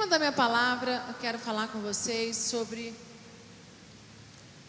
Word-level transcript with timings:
tema 0.00 0.06
da 0.06 0.18
minha 0.18 0.32
palavra, 0.32 1.04
eu 1.08 1.14
quero 1.20 1.38
falar 1.38 1.68
com 1.68 1.78
vocês 1.80 2.34
sobre 2.34 2.94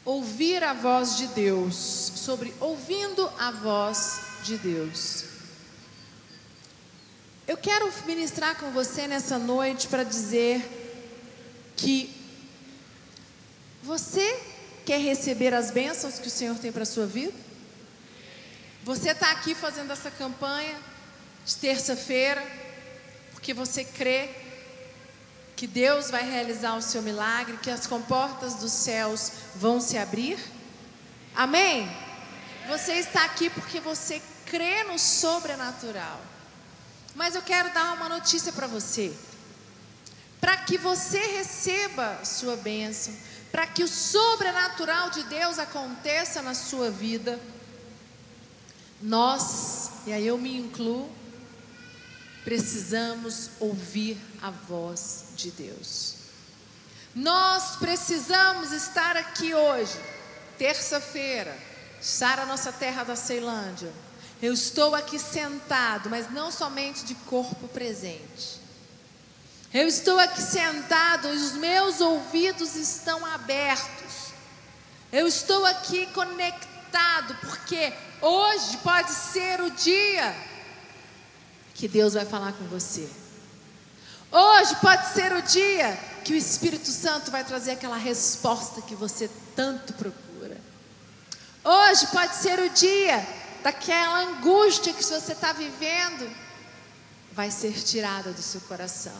ouvir 0.03 0.61
a 0.61 0.73
voz 0.73 1.15
de 1.15 1.27
Deus, 1.27 1.73
sobre 1.73 2.53
ouvindo 2.59 3.31
a 3.39 3.49
voz 3.49 4.19
de 4.43 4.57
Deus. 4.57 5.23
Eu 7.47 7.55
quero 7.55 7.89
ministrar 8.05 8.57
com 8.57 8.71
você 8.71 9.07
nessa 9.07 9.39
noite 9.39 9.87
para 9.87 10.03
dizer 10.03 10.61
que 11.77 12.13
você 13.81 14.37
quer 14.85 14.99
receber 14.99 15.53
as 15.53 15.71
bênçãos 15.71 16.19
que 16.19 16.27
o 16.27 16.31
Senhor 16.31 16.57
tem 16.57 16.73
para 16.73 16.83
a 16.83 16.85
sua 16.85 17.05
vida? 17.05 17.37
Você 18.83 19.11
está 19.11 19.31
aqui 19.31 19.55
fazendo 19.55 19.93
essa 19.93 20.11
campanha 20.11 20.77
de 21.45 21.55
terça-feira, 21.55 22.45
porque 23.31 23.53
você 23.53 23.85
crê 23.85 24.40
que 25.61 25.67
Deus 25.67 26.09
vai 26.09 26.27
realizar 26.27 26.75
o 26.75 26.81
seu 26.81 27.03
milagre, 27.03 27.55
que 27.57 27.69
as 27.69 27.85
comportas 27.85 28.55
dos 28.55 28.71
céus 28.71 29.31
vão 29.55 29.79
se 29.79 29.95
abrir? 29.95 30.39
Amém? 31.35 31.87
Você 32.67 32.93
está 32.93 33.23
aqui 33.25 33.47
porque 33.51 33.79
você 33.79 34.19
crê 34.47 34.83
no 34.85 34.97
sobrenatural. 34.97 36.19
Mas 37.13 37.35
eu 37.35 37.43
quero 37.43 37.71
dar 37.75 37.93
uma 37.93 38.09
notícia 38.09 38.51
para 38.51 38.65
você. 38.65 39.15
Para 40.39 40.57
que 40.57 40.79
você 40.79 41.19
receba 41.19 42.25
sua 42.25 42.55
bênção, 42.55 43.13
para 43.51 43.67
que 43.67 43.83
o 43.83 43.87
sobrenatural 43.87 45.11
de 45.11 45.21
Deus 45.25 45.59
aconteça 45.59 46.41
na 46.41 46.55
sua 46.55 46.89
vida, 46.89 47.39
nós, 48.99 49.91
e 50.07 50.11
aí 50.11 50.25
eu 50.25 50.39
me 50.39 50.57
incluo, 50.57 51.07
precisamos 52.43 53.51
ouvir 53.59 54.17
a 54.41 54.49
voz 54.49 55.25
de 55.35 55.51
Deus. 55.51 56.15
Nós 57.13 57.75
precisamos 57.75 58.71
estar 58.71 59.17
aqui 59.17 59.53
hoje, 59.53 59.99
terça-feira, 60.57 61.55
estar 62.01 62.45
nossa 62.45 62.71
terra 62.71 63.03
da 63.03 63.15
Ceilândia. 63.15 63.91
Eu 64.41 64.53
estou 64.53 64.95
aqui 64.95 65.19
sentado, 65.19 66.09
mas 66.09 66.31
não 66.31 66.51
somente 66.51 67.05
de 67.05 67.13
corpo 67.13 67.67
presente. 67.67 68.59
Eu 69.73 69.87
estou 69.87 70.17
aqui 70.19 70.41
sentado 70.41 71.27
e 71.27 71.35
os 71.35 71.53
meus 71.53 72.01
ouvidos 72.01 72.75
estão 72.75 73.25
abertos. 73.25 74.31
Eu 75.11 75.27
estou 75.27 75.65
aqui 75.65 76.07
conectado, 76.07 77.37
porque 77.41 77.93
hoje 78.21 78.77
pode 78.77 79.11
ser 79.11 79.61
o 79.61 79.69
dia 79.69 80.50
que 81.81 81.87
Deus 81.87 82.13
vai 82.13 82.25
falar 82.25 82.53
com 82.53 82.65
você. 82.65 83.09
Hoje 84.31 84.75
pode 84.75 85.15
ser 85.15 85.33
o 85.33 85.41
dia 85.41 85.97
que 86.23 86.31
o 86.31 86.35
Espírito 86.35 86.87
Santo 86.87 87.31
vai 87.31 87.43
trazer 87.43 87.71
aquela 87.71 87.97
resposta 87.97 88.83
que 88.83 88.93
você 88.93 89.27
tanto 89.55 89.91
procura. 89.93 90.61
Hoje 91.63 92.05
pode 92.11 92.35
ser 92.35 92.59
o 92.59 92.69
dia 92.69 93.27
daquela 93.63 94.19
angústia 94.19 94.93
que 94.93 95.03
você 95.03 95.31
está 95.31 95.53
vivendo, 95.53 96.31
vai 97.31 97.49
ser 97.49 97.73
tirada 97.73 98.31
do 98.31 98.43
seu 98.43 98.61
coração. 98.61 99.19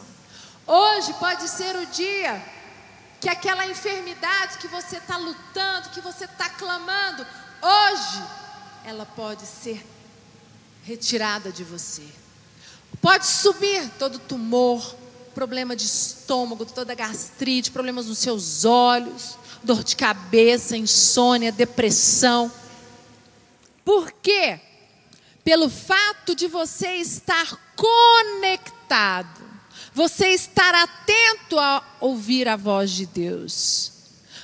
Hoje 0.67 1.13
pode 1.13 1.47
ser 1.49 1.75
o 1.75 1.87
dia 1.87 2.39
que 3.19 3.27
aquela 3.27 3.65
enfermidade 3.65 4.59
que 4.59 4.67
você 4.67 4.97
está 4.97 5.17
lutando, 5.17 5.89
que 5.89 6.01
você 6.01 6.25
está 6.25 6.47
clamando, 6.47 7.25
hoje 7.59 8.23
ela 8.85 9.07
pode 9.07 9.47
ser 9.47 9.83
retirada 10.83 11.51
de 11.51 11.63
você. 11.63 12.20
Pode 13.01 13.25
subir 13.25 13.89
todo 13.97 14.19
tumor, 14.19 14.95
problema 15.33 15.75
de 15.75 15.85
estômago, 15.85 16.65
toda 16.65 16.93
gastrite, 16.93 17.71
problemas 17.71 18.05
nos 18.05 18.19
seus 18.19 18.63
olhos, 18.63 19.37
dor 19.63 19.83
de 19.83 19.95
cabeça, 19.95 20.77
insônia, 20.77 21.51
depressão. 21.51 22.51
Por 23.83 24.11
quê? 24.11 24.59
Pelo 25.43 25.69
fato 25.69 26.35
de 26.35 26.47
você 26.47 26.97
estar 26.97 27.59
conectado 27.75 29.51
você 29.93 30.27
estar 30.29 30.73
atento 30.73 31.59
a 31.59 31.83
ouvir 31.99 32.47
a 32.47 32.55
voz 32.55 32.91
de 32.91 33.05
Deus. 33.05 33.91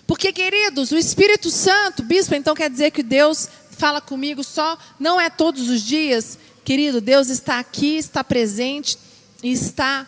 Porque, 0.06 0.32
queridos, 0.32 0.92
o 0.92 0.98
Espírito 0.98 1.50
Santo, 1.50 2.04
bispo, 2.04 2.36
então 2.36 2.56
quer 2.56 2.70
dizer 2.70 2.92
que 2.92 3.04
Deus 3.04 3.50
fala 3.72 4.02
comigo 4.02 4.44
só, 4.44 4.78
não 5.00 5.20
é 5.20 5.30
todos 5.30 5.70
os 5.70 5.82
dias. 5.82 6.38
Querido, 6.68 7.00
Deus 7.00 7.30
está 7.30 7.60
aqui, 7.60 7.96
está 7.96 8.26
presente 8.26 8.98
e 9.42 9.54
está 9.54 10.06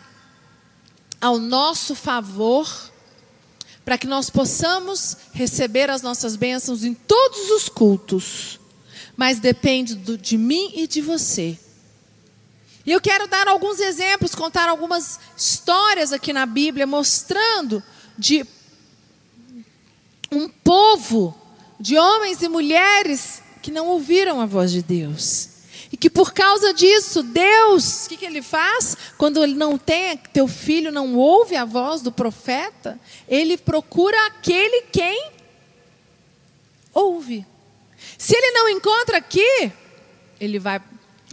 ao 1.18 1.38
nosso 1.38 1.94
favor 1.94 2.68
para 3.82 3.96
que 3.96 4.06
nós 4.06 4.28
possamos 4.28 5.16
receber 5.32 5.88
as 5.88 6.02
nossas 6.02 6.36
bênçãos 6.36 6.84
em 6.84 6.92
todos 6.92 7.48
os 7.52 7.70
cultos. 7.70 8.60
Mas 9.16 9.38
depende 9.38 9.94
do, 9.94 10.18
de 10.18 10.36
mim 10.36 10.72
e 10.74 10.86
de 10.86 11.00
você. 11.00 11.58
E 12.84 12.92
eu 12.92 13.00
quero 13.00 13.26
dar 13.26 13.48
alguns 13.48 13.80
exemplos, 13.80 14.34
contar 14.34 14.68
algumas 14.68 15.18
histórias 15.34 16.12
aqui 16.12 16.30
na 16.30 16.44
Bíblia, 16.44 16.86
mostrando 16.86 17.82
de 18.18 18.44
um 20.30 20.46
povo 20.46 21.34
de 21.80 21.96
homens 21.96 22.42
e 22.42 22.50
mulheres 22.50 23.42
que 23.62 23.70
não 23.70 23.86
ouviram 23.86 24.42
a 24.42 24.44
voz 24.44 24.70
de 24.70 24.82
Deus. 24.82 25.49
E 25.92 25.96
que 25.96 26.08
por 26.08 26.32
causa 26.32 26.72
disso, 26.72 27.22
Deus, 27.22 28.06
o 28.06 28.08
que, 28.10 28.16
que 28.18 28.24
ele 28.24 28.42
faz? 28.42 28.96
Quando 29.18 29.42
ele 29.42 29.54
não 29.54 29.76
tem, 29.76 30.16
teu 30.32 30.46
filho 30.46 30.92
não 30.92 31.16
ouve 31.16 31.56
a 31.56 31.64
voz 31.64 32.00
do 32.00 32.12
profeta, 32.12 32.98
ele 33.26 33.56
procura 33.56 34.16
aquele 34.26 34.82
quem 34.92 35.32
ouve. 36.94 37.44
Se 38.16 38.36
ele 38.36 38.52
não 38.52 38.68
encontra 38.68 39.18
aqui, 39.18 39.72
ele 40.40 40.58
vai 40.58 40.80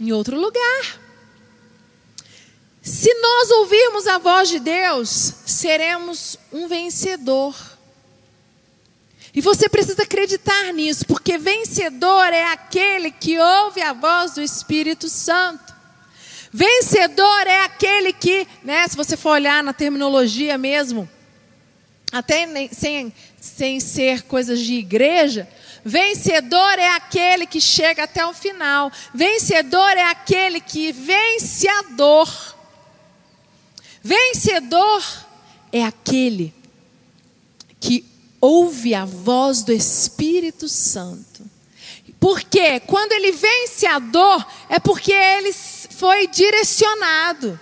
em 0.00 0.12
outro 0.12 0.38
lugar. 0.38 1.00
Se 2.82 3.12
nós 3.14 3.50
ouvirmos 3.50 4.06
a 4.06 4.18
voz 4.18 4.48
de 4.48 4.58
Deus, 4.58 5.34
seremos 5.46 6.38
um 6.52 6.66
vencedor. 6.66 7.77
E 9.38 9.40
você 9.40 9.68
precisa 9.68 10.02
acreditar 10.02 10.72
nisso, 10.72 11.06
porque 11.06 11.38
vencedor 11.38 12.32
é 12.32 12.50
aquele 12.50 13.08
que 13.08 13.38
ouve 13.38 13.80
a 13.80 13.92
voz 13.92 14.32
do 14.32 14.42
Espírito 14.42 15.08
Santo. 15.08 15.72
Vencedor 16.52 17.46
é 17.46 17.62
aquele 17.62 18.12
que, 18.12 18.48
né, 18.64 18.88
se 18.88 18.96
você 18.96 19.16
for 19.16 19.30
olhar 19.30 19.62
na 19.62 19.72
terminologia 19.72 20.58
mesmo, 20.58 21.08
até 22.10 22.48
sem, 22.72 23.14
sem 23.40 23.78
ser 23.78 24.22
coisas 24.22 24.58
de 24.58 24.74
igreja, 24.74 25.48
vencedor 25.84 26.76
é 26.76 26.96
aquele 26.96 27.46
que 27.46 27.60
chega 27.60 28.02
até 28.02 28.26
o 28.26 28.34
final. 28.34 28.90
Vencedor 29.14 29.96
é 29.96 30.02
aquele 30.02 30.60
que 30.60 30.90
vence 30.90 31.68
a 31.68 31.82
dor. 31.82 32.28
Vencedor 34.02 35.00
é 35.70 35.84
aquele 35.84 36.52
que 37.78 38.17
ouve 38.40 38.94
a 38.94 39.04
voz 39.04 39.62
do 39.62 39.72
Espírito 39.72 40.68
Santo. 40.68 41.42
Porque 42.20 42.80
quando 42.80 43.12
ele 43.12 43.32
vence 43.32 43.86
a 43.86 43.98
dor, 43.98 44.46
é 44.68 44.78
porque 44.78 45.12
ele 45.12 45.52
foi 45.52 46.26
direcionado. 46.26 47.58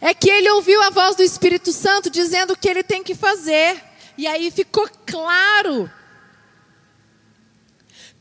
É 0.00 0.12
que 0.12 0.28
ele 0.28 0.50
ouviu 0.50 0.82
a 0.82 0.90
voz 0.90 1.16
do 1.16 1.22
Espírito 1.22 1.72
Santo 1.72 2.10
dizendo 2.10 2.52
o 2.52 2.56
que 2.56 2.68
ele 2.68 2.82
tem 2.82 3.02
que 3.02 3.14
fazer. 3.14 3.82
E 4.18 4.26
aí 4.26 4.50
ficou 4.50 4.88
claro 5.06 5.90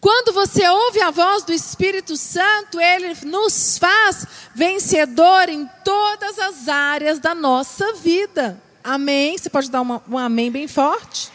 quando 0.04 0.34
você 0.34 0.68
ouve 0.68 1.00
a 1.00 1.12
voz 1.12 1.46
do 1.46 1.54
Espírito 1.54 2.18
Santo, 2.18 2.78
ele 2.78 3.16
nos 3.24 3.78
faz 3.78 4.28
vencedor 4.54 5.48
em 5.48 5.66
todas 5.82 6.38
as 6.40 6.68
áreas 6.68 7.20
da 7.20 7.34
nossa 7.34 7.94
vida. 7.94 8.62
Amém? 8.84 9.38
Você 9.38 9.50
pode 9.50 9.72
dar 9.72 9.82
uma, 9.82 10.04
um 10.10 10.18
amém 10.18 10.52
bem 10.52 10.68
forte? 10.68 11.32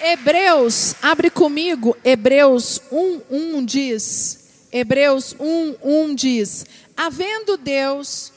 Hebreus, 0.00 0.94
abre 1.02 1.30
comigo, 1.30 1.96
Hebreus 2.04 2.80
1, 2.92 3.22
1 3.30 3.64
diz, 3.64 4.38
Hebreus 4.70 5.34
1, 5.38 5.76
1 5.82 6.14
diz, 6.14 6.66
havendo 6.96 7.56
Deus 7.56 8.32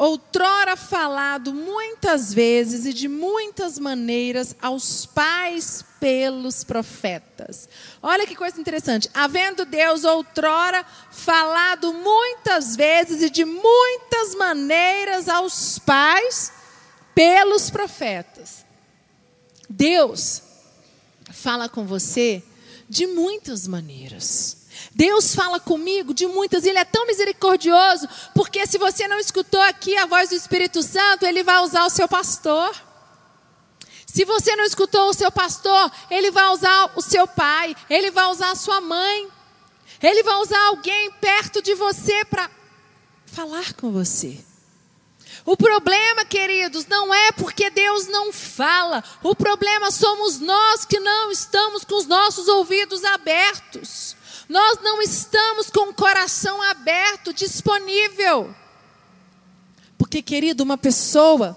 outrora 0.00 0.76
falado 0.76 1.52
muitas 1.52 2.32
vezes 2.32 2.86
e 2.86 2.92
de 2.94 3.06
muitas 3.06 3.78
maneiras 3.78 4.56
aos 4.58 5.04
pais 5.04 5.84
pelos 6.00 6.64
profetas. 6.64 7.68
Olha 8.02 8.26
que 8.26 8.34
coisa 8.34 8.58
interessante. 8.58 9.10
Havendo 9.12 9.66
Deus 9.66 10.04
outrora 10.04 10.86
falado 11.10 11.92
muitas 11.92 12.74
vezes 12.74 13.20
e 13.20 13.28
de 13.28 13.44
muitas 13.44 14.34
maneiras 14.36 15.28
aos 15.28 15.78
pais 15.78 16.50
pelos 17.14 17.68
profetas. 17.68 18.64
Deus 19.68 20.40
fala 21.30 21.68
com 21.68 21.84
você 21.84 22.42
de 22.88 23.06
muitas 23.06 23.66
maneiras. 23.66 24.59
Deus 24.92 25.34
fala 25.34 25.60
comigo 25.60 26.12
de 26.12 26.26
muitas, 26.26 26.64
Ele 26.64 26.78
é 26.78 26.84
tão 26.84 27.06
misericordioso, 27.06 28.08
porque 28.34 28.66
se 28.66 28.78
você 28.78 29.06
não 29.06 29.18
escutou 29.18 29.60
aqui 29.60 29.96
a 29.96 30.06
voz 30.06 30.30
do 30.30 30.34
Espírito 30.34 30.82
Santo, 30.82 31.24
Ele 31.24 31.42
vai 31.42 31.62
usar 31.62 31.84
o 31.84 31.90
seu 31.90 32.08
pastor. 32.08 32.74
Se 34.06 34.24
você 34.24 34.56
não 34.56 34.64
escutou 34.64 35.08
o 35.08 35.14
seu 35.14 35.30
pastor, 35.30 35.90
Ele 36.10 36.30
vai 36.30 36.48
usar 36.48 36.92
o 36.96 37.02
seu 37.02 37.26
pai, 37.28 37.76
Ele 37.88 38.10
vai 38.10 38.26
usar 38.26 38.50
a 38.50 38.56
sua 38.56 38.80
mãe, 38.80 39.28
Ele 40.02 40.22
vai 40.22 40.36
usar 40.36 40.60
alguém 40.66 41.12
perto 41.12 41.62
de 41.62 41.74
você 41.74 42.24
para 42.24 42.50
falar 43.26 43.72
com 43.74 43.92
você. 43.92 44.44
O 45.46 45.56
problema, 45.56 46.24
queridos, 46.24 46.86
não 46.86 47.14
é 47.14 47.32
porque 47.32 47.70
Deus 47.70 48.06
não 48.08 48.32
fala, 48.32 49.02
o 49.22 49.34
problema 49.34 49.90
somos 49.90 50.38
nós 50.38 50.84
que 50.84 50.98
não 51.00 51.30
estamos 51.30 51.84
com 51.84 51.96
os 51.96 52.06
nossos 52.06 52.48
ouvidos 52.48 53.04
abertos. 53.04 54.16
Nós 54.50 54.80
não 54.82 55.00
estamos 55.00 55.70
com 55.70 55.90
o 55.90 55.94
coração 55.94 56.60
aberto, 56.60 57.32
disponível. 57.32 58.52
Porque, 59.96 60.20
querido, 60.20 60.64
uma 60.64 60.76
pessoa 60.76 61.56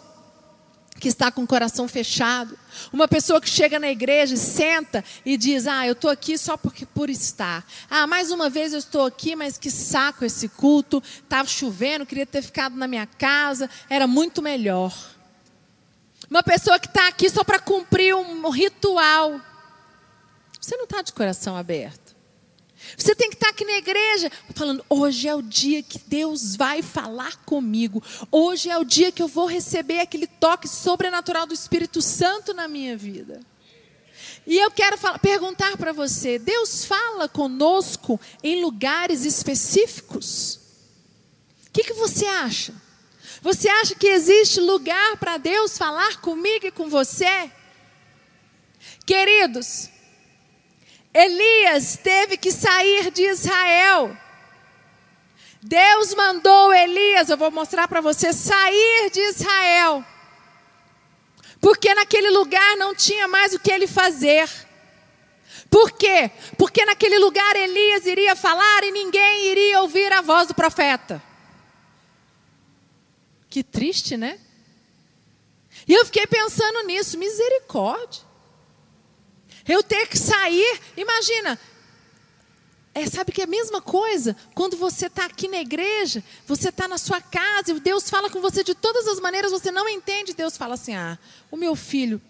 que 0.99 1.07
está 1.07 1.31
com 1.31 1.41
o 1.41 1.47
coração 1.47 1.87
fechado, 1.87 2.55
uma 2.93 3.07
pessoa 3.07 3.41
que 3.41 3.49
chega 3.49 3.79
na 3.79 3.89
igreja 3.89 4.35
e 4.35 4.37
senta 4.37 5.03
e 5.25 5.35
diz: 5.37 5.65
Ah, 5.65 5.87
eu 5.87 5.93
estou 5.93 6.07
aqui 6.07 6.37
só 6.37 6.55
porque 6.55 6.85
por 6.85 7.09
estar. 7.09 7.65
Ah, 7.89 8.05
mais 8.05 8.29
uma 8.29 8.47
vez 8.47 8.73
eu 8.73 8.79
estou 8.79 9.07
aqui, 9.07 9.35
mas 9.35 9.57
que 9.57 9.71
saco 9.71 10.23
esse 10.23 10.47
culto. 10.47 11.01
Estava 11.23 11.47
chovendo, 11.49 12.05
queria 12.05 12.27
ter 12.27 12.43
ficado 12.43 12.75
na 12.75 12.87
minha 12.87 13.07
casa, 13.07 13.67
era 13.89 14.05
muito 14.05 14.39
melhor. 14.39 14.95
Uma 16.29 16.43
pessoa 16.43 16.77
que 16.77 16.85
está 16.85 17.07
aqui 17.07 17.27
só 17.27 17.43
para 17.43 17.57
cumprir 17.57 18.13
um 18.13 18.47
ritual. 18.51 19.41
Você 20.61 20.77
não 20.77 20.83
está 20.83 21.01
de 21.01 21.11
coração 21.11 21.57
aberto. 21.57 22.02
Você 22.97 23.15
tem 23.15 23.29
que 23.29 23.35
estar 23.35 23.49
aqui 23.49 23.65
na 23.65 23.77
igreja 23.77 24.31
falando: 24.53 24.85
hoje 24.89 25.27
é 25.27 25.35
o 25.35 25.41
dia 25.41 25.81
que 25.81 25.99
Deus 25.99 26.55
vai 26.55 26.81
falar 26.81 27.37
comigo. 27.45 28.03
Hoje 28.31 28.69
é 28.69 28.77
o 28.77 28.83
dia 28.83 29.11
que 29.11 29.21
eu 29.21 29.27
vou 29.27 29.45
receber 29.45 29.99
aquele 29.99 30.27
toque 30.27 30.67
sobrenatural 30.67 31.45
do 31.45 31.53
Espírito 31.53 32.01
Santo 32.01 32.53
na 32.53 32.67
minha 32.67 32.95
vida. 32.97 33.39
E 34.45 34.57
eu 34.57 34.69
quero 34.71 34.97
falar, 34.97 35.19
perguntar 35.19 35.77
para 35.77 35.93
você: 35.93 36.37
Deus 36.37 36.85
fala 36.85 37.27
conosco 37.27 38.19
em 38.43 38.61
lugares 38.61 39.25
específicos? 39.25 40.59
O 41.67 41.71
que, 41.71 41.83
que 41.83 41.93
você 41.93 42.25
acha? 42.25 42.73
Você 43.41 43.67
acha 43.67 43.95
que 43.95 44.07
existe 44.07 44.59
lugar 44.59 45.17
para 45.17 45.37
Deus 45.37 45.77
falar 45.77 46.21
comigo 46.21 46.67
e 46.67 46.71
com 46.71 46.87
você? 46.87 47.51
Queridos, 49.05 49.89
Elias 51.13 51.97
teve 52.01 52.37
que 52.37 52.51
sair 52.51 53.11
de 53.11 53.23
Israel. 53.23 54.17
Deus 55.61 56.13
mandou 56.13 56.73
Elias, 56.73 57.29
eu 57.29 57.37
vou 57.37 57.51
mostrar 57.51 57.87
para 57.87 58.01
você, 58.01 58.33
sair 58.33 59.09
de 59.11 59.21
Israel. 59.21 60.03
Porque 61.61 61.93
naquele 61.93 62.29
lugar 62.31 62.75
não 62.75 62.93
tinha 62.93 63.27
mais 63.27 63.53
o 63.53 63.59
que 63.59 63.71
ele 63.71 63.87
fazer. 63.87 64.49
Por 65.69 65.91
quê? 65.91 66.29
Porque 66.57 66.83
naquele 66.83 67.17
lugar 67.19 67.55
Elias 67.55 68.05
iria 68.05 68.35
falar 68.35 68.83
e 68.83 68.91
ninguém 68.91 69.45
iria 69.45 69.81
ouvir 69.81 70.11
a 70.11 70.21
voz 70.21 70.47
do 70.47 70.53
profeta. 70.53 71.23
Que 73.49 73.63
triste, 73.63 74.17
né? 74.17 74.39
E 75.87 75.93
eu 75.93 76.05
fiquei 76.05 76.27
pensando 76.27 76.83
nisso, 76.83 77.17
misericórdia. 77.17 78.32
Eu 79.67 79.81
ter 79.81 80.07
que 80.07 80.17
sair, 80.17 80.79
imagina. 80.97 81.59
É, 82.95 83.07
sabe 83.07 83.31
que 83.31 83.41
é 83.41 83.45
a 83.45 83.47
mesma 83.47 83.81
coisa 83.81 84.35
quando 84.53 84.77
você 84.77 85.07
está 85.07 85.25
aqui 85.25 85.47
na 85.47 85.57
igreja, 85.57 86.23
você 86.45 86.69
está 86.69 86.87
na 86.87 86.99
sua 86.99 87.19
casa 87.19 87.71
e 87.71 87.79
Deus 87.79 88.07
fala 88.07 88.29
com 88.29 88.39
você 88.39 88.63
de 88.63 88.75
todas 88.75 89.07
as 89.07 89.19
maneiras, 89.19 89.51
você 89.51 89.71
não 89.71 89.89
entende. 89.89 90.33
Deus 90.33 90.55
fala 90.55 90.75
assim: 90.75 90.93
ah, 90.93 91.17
o 91.49 91.57
meu 91.57 91.75
filho 91.75 92.21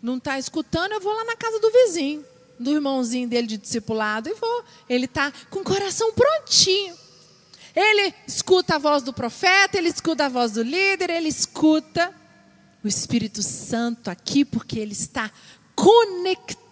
não 0.00 0.16
está 0.18 0.38
escutando, 0.38 0.92
eu 0.92 1.00
vou 1.00 1.12
lá 1.12 1.24
na 1.24 1.36
casa 1.36 1.58
do 1.58 1.70
vizinho, 1.70 2.24
do 2.60 2.70
irmãozinho 2.70 3.28
dele 3.28 3.48
de 3.48 3.56
discipulado 3.56 4.28
e 4.28 4.34
vou. 4.34 4.64
Ele 4.88 5.06
está 5.06 5.32
com 5.50 5.60
o 5.60 5.64
coração 5.64 6.12
prontinho. 6.12 6.96
Ele 7.74 8.14
escuta 8.24 8.76
a 8.76 8.78
voz 8.78 9.02
do 9.02 9.12
profeta, 9.12 9.76
ele 9.76 9.88
escuta 9.88 10.26
a 10.26 10.28
voz 10.28 10.52
do 10.52 10.62
líder, 10.62 11.10
ele 11.10 11.28
escuta 11.28 12.14
o 12.84 12.86
Espírito 12.86 13.42
Santo 13.42 14.08
aqui, 14.10 14.44
porque 14.44 14.78
ele 14.78 14.92
está 14.92 15.28
conectado 15.74 16.63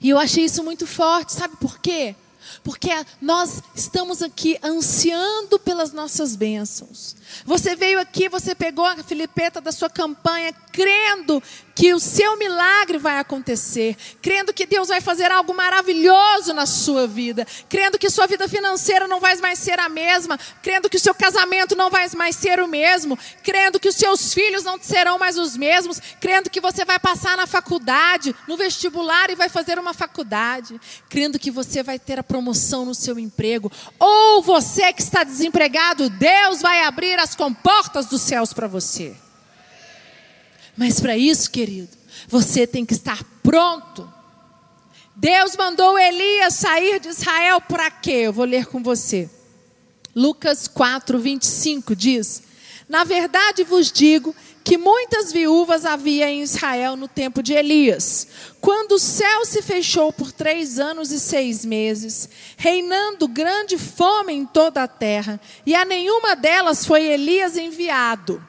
e 0.00 0.10
eu 0.10 0.18
achei 0.18 0.44
isso 0.44 0.62
muito 0.62 0.86
forte, 0.86 1.32
sabe 1.32 1.56
por 1.56 1.78
quê? 1.78 2.14
Porque 2.62 2.90
nós 3.22 3.62
estamos 3.74 4.22
aqui 4.22 4.58
ansiando 4.62 5.58
pelas 5.58 5.92
nossas 5.92 6.36
bênçãos. 6.36 7.16
Você 7.44 7.74
veio 7.74 7.98
aqui, 7.98 8.28
você 8.28 8.54
pegou 8.54 8.84
a 8.84 9.02
filipeta 9.02 9.62
da 9.62 9.72
sua 9.72 9.88
campanha, 9.88 10.52
crendo 10.70 11.42
que 11.74 11.92
o 11.92 11.98
seu 11.98 12.36
milagre 12.36 12.98
vai 12.98 13.18
acontecer, 13.18 13.96
crendo 14.22 14.52
que 14.52 14.64
Deus 14.64 14.88
vai 14.88 15.00
fazer 15.00 15.30
algo 15.32 15.52
maravilhoso 15.52 16.52
na 16.54 16.66
sua 16.66 17.06
vida, 17.06 17.46
crendo 17.68 17.98
que 17.98 18.08
sua 18.08 18.26
vida 18.26 18.48
financeira 18.48 19.08
não 19.08 19.20
vai 19.20 19.34
mais 19.36 19.58
ser 19.58 19.80
a 19.80 19.88
mesma, 19.88 20.38
crendo 20.62 20.88
que 20.88 20.96
o 20.96 21.00
seu 21.00 21.14
casamento 21.14 21.74
não 21.74 21.90
vai 21.90 22.08
mais 22.16 22.36
ser 22.36 22.60
o 22.60 22.68
mesmo, 22.68 23.18
crendo 23.42 23.80
que 23.80 23.88
os 23.88 23.96
seus 23.96 24.32
filhos 24.32 24.62
não 24.62 24.78
serão 24.80 25.18
mais 25.18 25.36
os 25.36 25.56
mesmos, 25.56 26.00
crendo 26.20 26.48
que 26.48 26.60
você 26.60 26.84
vai 26.84 26.98
passar 26.98 27.36
na 27.36 27.46
faculdade, 27.46 28.34
no 28.46 28.56
vestibular 28.56 29.30
e 29.30 29.34
vai 29.34 29.48
fazer 29.48 29.78
uma 29.78 29.92
faculdade, 29.92 30.80
crendo 31.08 31.38
que 31.38 31.50
você 31.50 31.82
vai 31.82 31.98
ter 31.98 32.18
a 32.18 32.22
promoção 32.22 32.84
no 32.84 32.94
seu 32.94 33.18
emprego, 33.18 33.70
ou 33.98 34.42
você 34.42 34.92
que 34.92 35.02
está 35.02 35.24
desempregado, 35.24 36.08
Deus 36.08 36.62
vai 36.62 36.84
abrir 36.84 37.18
as 37.18 37.34
comportas 37.34 38.06
dos 38.06 38.22
céus 38.22 38.52
para 38.52 38.68
você. 38.68 39.23
Mas 40.76 41.00
para 41.00 41.16
isso, 41.16 41.50
querido, 41.50 41.96
você 42.28 42.66
tem 42.66 42.84
que 42.84 42.94
estar 42.94 43.22
pronto. 43.42 44.12
Deus 45.14 45.56
mandou 45.56 45.98
Elias 45.98 46.54
sair 46.54 46.98
de 46.98 47.08
Israel 47.08 47.60
para 47.60 47.90
quê? 47.90 48.22
Eu 48.24 48.32
vou 48.32 48.44
ler 48.44 48.66
com 48.66 48.82
você. 48.82 49.30
Lucas 50.14 50.66
4, 50.66 51.18
25 51.18 51.94
diz: 51.94 52.42
Na 52.88 53.04
verdade 53.04 53.62
vos 53.62 53.92
digo 53.92 54.34
que 54.64 54.76
muitas 54.76 55.30
viúvas 55.30 55.84
havia 55.84 56.28
em 56.28 56.42
Israel 56.42 56.96
no 56.96 57.06
tempo 57.06 57.42
de 57.42 57.52
Elias, 57.52 58.26
quando 58.60 58.92
o 58.92 58.98
céu 58.98 59.44
se 59.44 59.60
fechou 59.60 60.12
por 60.12 60.32
três 60.32 60.80
anos 60.80 61.12
e 61.12 61.20
seis 61.20 61.64
meses, 61.64 62.28
reinando 62.56 63.28
grande 63.28 63.76
fome 63.76 64.32
em 64.32 64.46
toda 64.46 64.82
a 64.82 64.88
terra, 64.88 65.38
e 65.66 65.74
a 65.74 65.84
nenhuma 65.84 66.34
delas 66.34 66.84
foi 66.84 67.04
Elias 67.04 67.56
enviado 67.56 68.42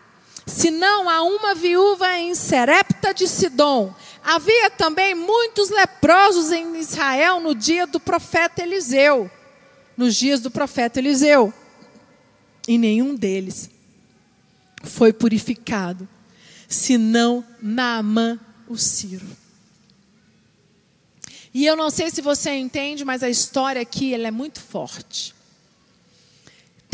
senão 0.45 1.09
a 1.09 1.23
uma 1.23 1.55
viúva 1.55 2.17
em 2.17 2.35
Serepta 2.35 3.13
de 3.13 3.27
Sidom. 3.27 3.93
Havia 4.23 4.69
também 4.69 5.13
muitos 5.13 5.69
leprosos 5.69 6.51
em 6.51 6.77
Israel 6.77 7.39
no 7.39 7.53
dia 7.53 7.85
do 7.85 7.99
profeta 7.99 8.63
Eliseu, 8.63 9.29
nos 9.97 10.15
dias 10.15 10.39
do 10.39 10.49
profeta 10.49 10.99
Eliseu. 10.99 11.53
E 12.67 12.77
nenhum 12.77 13.15
deles 13.15 13.69
foi 14.83 15.13
purificado, 15.13 16.07
senão 16.67 17.45
Naamã 17.61 18.39
o 18.67 18.77
Ciro. 18.77 19.27
E 21.53 21.65
eu 21.65 21.75
não 21.75 21.89
sei 21.89 22.09
se 22.09 22.21
você 22.21 22.51
entende, 22.51 23.05
mas 23.05 23.23
a 23.23 23.29
história 23.29 23.81
aqui 23.81 24.13
ela 24.13 24.27
é 24.27 24.31
muito 24.31 24.59
forte. 24.59 25.35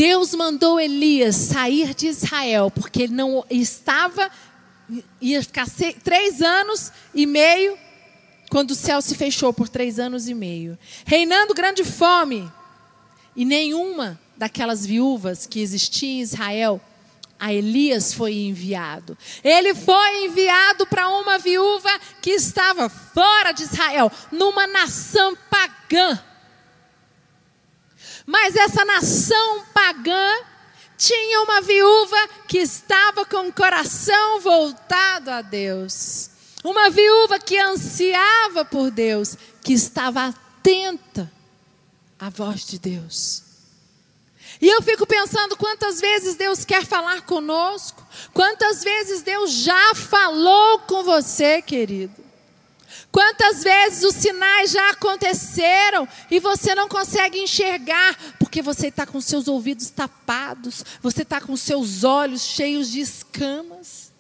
Deus 0.02 0.34
mandou 0.34 0.80
Elias 0.80 1.36
sair 1.36 1.94
de 1.94 2.08
Israel, 2.08 2.72
porque 2.72 3.04
ele 3.04 3.14
não 3.14 3.46
estava, 3.52 4.32
ia 5.22 5.44
ficar 5.44 5.68
três 6.04 6.42
anos 6.42 6.92
e 7.14 7.28
meio, 7.28 7.78
quando 8.50 8.72
o 8.72 8.76
céu 8.76 9.00
se 9.00 9.14
fechou 9.14 9.54
por 9.54 9.70
três 9.70 10.00
anos 10.00 10.28
e 10.28 10.34
meio, 10.34 10.76
reinando 11.06 11.54
grande 11.54 11.84
fome, 11.84 12.52
e 13.36 13.46
nenhuma 13.46 14.20
daquelas 14.36 14.84
viúvas 14.84 15.46
que 15.46 15.62
existiam 15.62 16.14
em 16.14 16.22
Israel, 16.22 16.82
a 17.40 17.54
Elias 17.54 18.12
foi 18.12 18.34
enviado. 18.34 19.16
Ele 19.44 19.76
foi 19.76 20.26
enviado 20.26 20.88
para 20.88 21.10
uma 21.10 21.38
viúva 21.38 21.92
que 22.24 22.32
estava 22.32 22.90
fora 22.90 23.52
de 23.52 23.62
Israel, 23.62 24.12
numa 24.32 24.66
nação 24.66 25.38
pagã 25.48 26.20
mas 28.32 28.56
essa 28.56 28.86
nação 28.86 29.66
pagã 29.74 30.38
tinha 30.98 31.42
uma 31.42 31.60
viúva 31.60 32.16
que 32.48 32.60
estava 32.60 33.26
com 33.26 33.50
o 33.50 33.54
coração 33.54 34.40
voltado 34.40 35.30
a 35.30 35.42
Deus. 35.42 36.30
Uma 36.64 36.90
viúva 36.90 37.38
que 37.40 37.58
ansiava 37.58 38.64
por 38.64 38.90
Deus, 38.90 39.36
que 39.62 39.74
estava 39.74 40.28
atenta 40.28 41.30
à 42.18 42.30
voz 42.30 42.66
de 42.66 42.80
Deus. 42.80 43.44
E 44.62 44.70
eu 44.70 44.82
fico 44.82 45.06
pensando 45.06 45.58
quantas 45.58 46.00
vezes 46.00 46.36
Deus 46.36 46.64
quer 46.64 46.86
falar 46.86 47.24
conosco, 47.24 48.02
quantas 48.34 48.82
vezes 48.82 49.24
Deus 49.24 49.52
já 49.52 49.94
falou 49.94 50.80
com 50.80 51.04
você, 51.04 51.62
querido. 51.62 52.16
Quantas 53.12 53.62
vezes 53.64 54.04
os 54.04 54.16
sinais 54.16 54.72
já 54.72 54.92
aconteceram 54.92 56.08
e 56.30 56.40
você 56.40 56.74
não 56.74 56.88
consegue 56.88 57.40
enxergar 57.40 58.18
porque 58.40 58.62
você 58.62 58.88
está 58.88 59.06
com 59.06 59.20
seus 59.20 59.50
ouvidos 59.50 59.90
tapados, 59.90 60.86
você 61.02 61.24
está 61.24 61.42
com 61.42 61.58
seus 61.58 62.06
olhos 62.06 62.42
cheios 62.42 62.90
de 62.90 63.02
escamas. 63.02 64.14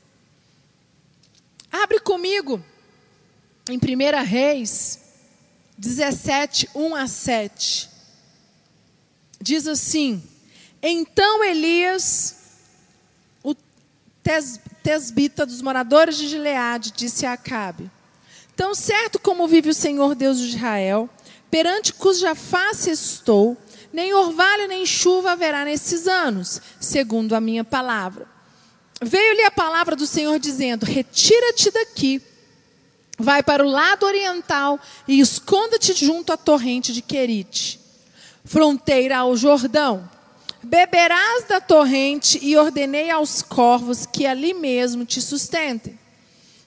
Abre 1.72 2.00
comigo 2.02 2.62
em 3.70 3.78
1 3.78 4.26
Reis 4.26 5.00
17, 5.78 6.70
1 6.76 6.96
a 6.96 7.08
7. 7.08 7.90
Diz 9.42 9.68
assim: 9.68 10.22
Então 10.82 11.44
Elias, 11.44 12.36
o 13.42 13.56
tesbita 14.84 15.46
dos 15.46 15.62
moradores 15.62 16.18
de 16.18 16.28
Gileade, 16.28 16.92
disse 16.92 17.26
a 17.26 17.34
Acabe: 17.34 17.90
Tão 18.62 18.76
certo 18.76 19.18
como 19.18 19.48
vive 19.48 19.72
o 19.72 19.74
Senhor 19.74 20.14
Deus 20.14 20.38
de 20.38 20.50
Israel, 20.50 21.10
perante 21.50 21.94
cuja 21.94 22.36
face 22.36 22.92
estou, 22.92 23.58
nem 23.92 24.14
orvalho 24.14 24.68
nem 24.68 24.86
chuva 24.86 25.32
haverá 25.32 25.66
nesses 25.66 26.08
anos, 26.08 26.62
segundo 26.80 27.34
a 27.34 27.42
minha 27.42 27.64
palavra. 27.64 28.28
Veio-lhe 29.02 29.42
a 29.46 29.50
palavra 29.50 29.96
do 29.96 30.06
Senhor 30.06 30.38
dizendo: 30.38 30.86
Retira-te 30.86 31.72
daqui, 31.72 32.22
vai 33.18 33.42
para 33.42 33.66
o 33.66 33.68
lado 33.68 34.06
oriental 34.06 34.80
e 35.08 35.20
esconda-te 35.20 35.96
junto 35.96 36.32
à 36.32 36.38
torrente 36.38 36.94
de 36.94 37.02
Querite, 37.02 37.80
fronteira 38.46 39.18
ao 39.18 39.36
Jordão. 39.36 40.08
Beberás 40.62 41.46
da 41.46 41.60
torrente 41.60 42.38
e 42.44 42.56
ordenei 42.56 43.10
aos 43.10 43.42
corvos 43.42 44.06
que 44.06 44.28
ali 44.28 44.54
mesmo 44.54 45.04
te 45.04 45.20
sustentem. 45.20 46.00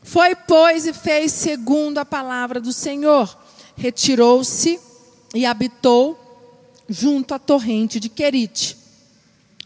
Foi, 0.05 0.37
pois, 0.37 0.87
e 0.87 0.93
fez 0.93 1.33
segundo 1.33 1.97
a 1.97 2.05
palavra 2.05 2.61
do 2.61 2.75
Senhor. 2.75 3.37
Retirou-se 3.75 4.79
e 5.35 5.47
habitou 5.47 6.21
junto 6.87 7.35
à 7.35 7.39
torrente 7.39 7.99
de 7.99 8.11
Querite, 8.11 8.77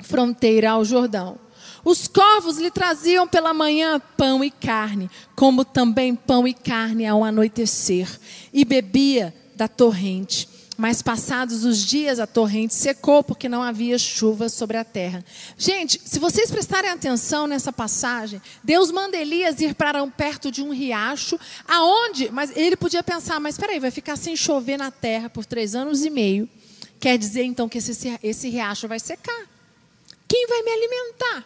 fronteira 0.00 0.70
ao 0.70 0.84
Jordão. 0.84 1.36
Os 1.84 2.06
corvos 2.06 2.56
lhe 2.56 2.70
traziam 2.70 3.26
pela 3.26 3.52
manhã 3.52 4.00
pão 4.16 4.44
e 4.44 4.50
carne, 4.50 5.10
como 5.34 5.64
também 5.64 6.14
pão 6.14 6.46
e 6.46 6.54
carne 6.54 7.04
ao 7.04 7.24
anoitecer, 7.24 8.08
e 8.52 8.64
bebia 8.64 9.34
da 9.56 9.66
torrente. 9.66 10.48
Mas 10.80 11.02
passados 11.02 11.64
os 11.64 11.84
dias, 11.84 12.20
a 12.20 12.26
torrente 12.26 12.72
secou, 12.72 13.24
porque 13.24 13.48
não 13.48 13.64
havia 13.64 13.98
chuva 13.98 14.48
sobre 14.48 14.76
a 14.76 14.84
terra. 14.84 15.24
Gente, 15.56 16.00
se 16.04 16.20
vocês 16.20 16.52
prestarem 16.52 16.88
atenção 16.88 17.48
nessa 17.48 17.72
passagem, 17.72 18.40
Deus 18.62 18.92
manda 18.92 19.16
Elias 19.16 19.60
ir 19.60 19.74
para 19.74 20.06
perto 20.06 20.52
de 20.52 20.62
um 20.62 20.72
riacho, 20.72 21.36
aonde, 21.66 22.30
mas 22.30 22.56
ele 22.56 22.76
podia 22.76 23.02
pensar, 23.02 23.40
mas 23.40 23.56
espera 23.56 23.72
aí, 23.72 23.80
vai 23.80 23.90
ficar 23.90 24.14
sem 24.14 24.36
chover 24.36 24.78
na 24.78 24.92
terra 24.92 25.28
por 25.28 25.44
três 25.44 25.74
anos 25.74 26.04
e 26.04 26.10
meio. 26.10 26.48
Quer 27.00 27.18
dizer 27.18 27.42
então 27.42 27.68
que 27.68 27.78
esse, 27.78 28.16
esse 28.22 28.48
riacho 28.48 28.86
vai 28.86 29.00
secar. 29.00 29.46
Quem 30.28 30.46
vai 30.46 30.62
me 30.62 30.70
alimentar? 30.70 31.44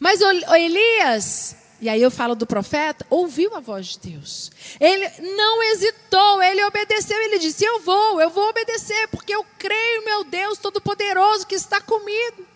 Mas 0.00 0.20
Elias 0.22 1.54
e 1.84 1.88
aí 1.90 2.00
eu 2.00 2.10
falo 2.10 2.34
do 2.34 2.46
profeta, 2.46 3.04
ouviu 3.10 3.54
a 3.54 3.60
voz 3.60 3.88
de 3.88 4.12
Deus. 4.12 4.50
Ele 4.80 5.06
não 5.36 5.62
hesitou, 5.64 6.42
ele 6.42 6.64
obedeceu, 6.64 7.20
ele 7.20 7.38
disse: 7.38 7.62
Eu 7.62 7.80
vou, 7.80 8.18
eu 8.22 8.30
vou 8.30 8.48
obedecer, 8.48 9.06
porque 9.08 9.34
eu 9.34 9.44
creio, 9.58 10.02
meu 10.02 10.24
Deus 10.24 10.56
Todo-Poderoso, 10.56 11.46
que 11.46 11.54
está 11.54 11.82
comigo. 11.82 12.46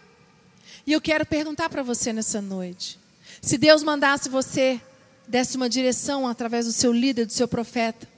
E 0.86 0.94
eu 0.94 1.00
quero 1.02 1.26
perguntar 1.26 1.68
para 1.68 1.82
você 1.82 2.10
nessa 2.10 2.40
noite: 2.40 2.98
se 3.42 3.58
Deus 3.58 3.82
mandasse 3.82 4.30
você, 4.30 4.80
desse 5.26 5.58
uma 5.58 5.68
direção 5.68 6.26
através 6.26 6.64
do 6.64 6.72
seu 6.72 6.90
líder, 6.90 7.26
do 7.26 7.32
seu 7.34 7.46
profeta, 7.46 8.08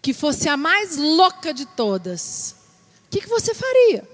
que 0.00 0.14
fosse 0.14 0.48
a 0.48 0.56
mais 0.56 0.98
louca 0.98 1.52
de 1.52 1.66
todas, 1.66 2.54
o 3.06 3.10
que, 3.10 3.22
que 3.22 3.28
você 3.28 3.52
faria? 3.52 4.08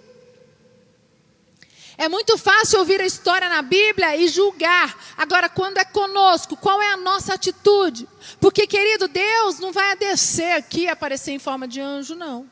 É 1.99 2.09
muito 2.09 2.37
fácil 2.37 2.79
ouvir 2.79 3.01
a 3.01 3.07
história 3.07 3.49
na 3.49 3.63
Bíblia 3.63 4.17
e 4.17 4.29
julgar. 4.29 4.99
Agora, 5.17 5.49
quando 5.49 5.79
é 5.79 5.85
conosco, 5.85 6.57
qual 6.57 6.81
é 6.83 6.93
a 6.93 6.97
nossa 6.97 7.35
atitude? 7.35 8.07
Porque, 8.39 8.67
querido, 8.67 9.09
Deus 9.09 9.59
não 9.59 9.73
vai 9.73 9.97
descer 9.97 10.53
aqui 10.57 10.83
e 10.83 10.89
aparecer 10.89 11.33
em 11.33 11.39
forma 11.39 11.67
de 11.67 11.81
anjo, 11.81 12.15
não. 12.15 12.47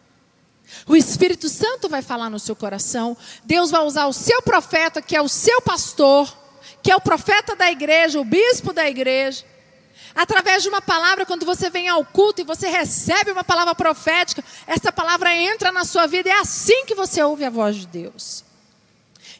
O 0.86 0.96
Espírito 0.96 1.48
Santo 1.48 1.90
vai 1.90 2.00
falar 2.00 2.30
no 2.30 2.38
seu 2.38 2.56
coração. 2.56 3.16
Deus 3.44 3.70
vai 3.70 3.82
usar 3.82 4.06
o 4.06 4.14
seu 4.14 4.40
profeta, 4.40 5.02
que 5.02 5.14
é 5.14 5.20
o 5.20 5.28
seu 5.28 5.60
pastor, 5.60 6.34
que 6.82 6.90
é 6.90 6.96
o 6.96 7.00
profeta 7.00 7.54
da 7.54 7.70
igreja, 7.70 8.18
o 8.18 8.24
bispo 8.24 8.72
da 8.72 8.88
igreja. 8.88 9.44
Através 10.14 10.62
de 10.62 10.70
uma 10.70 10.80
palavra, 10.80 11.26
quando 11.26 11.44
você 11.44 11.68
vem 11.68 11.88
ao 11.88 12.02
culto 12.04 12.40
e 12.40 12.44
você 12.44 12.68
recebe 12.68 13.30
uma 13.30 13.44
palavra 13.44 13.74
profética, 13.74 14.42
essa 14.66 14.90
palavra 14.90 15.34
entra 15.34 15.70
na 15.70 15.84
sua 15.84 16.06
vida. 16.06 16.30
É 16.30 16.40
assim 16.40 16.86
que 16.86 16.94
você 16.94 17.22
ouve 17.22 17.44
a 17.44 17.50
voz 17.50 17.76
de 17.76 17.86
Deus. 17.86 18.44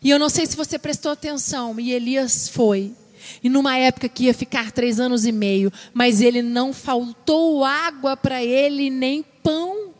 E 0.05 0.11
eu 0.11 0.19
não 0.19 0.29
sei 0.29 0.45
se 0.45 0.55
você 0.55 0.79
prestou 0.79 1.13
atenção, 1.13 1.81
e 1.81 1.91
Elias 1.91 2.47
foi. 2.47 2.95
E 3.43 3.49
numa 3.49 3.79
época 3.79 4.07
que 4.07 4.25
ia 4.25 4.35
ficar 4.35 4.71
três 4.71 5.01
anos 5.01 5.25
e 5.25 5.33
meio, 5.33 5.73
mas 5.95 6.21
ele 6.21 6.43
não 6.43 6.75
faltou 6.75 7.65
água 7.65 8.15
para 8.15 8.45
ele, 8.45 8.91
nem 8.91 9.23
pão. 9.23 9.95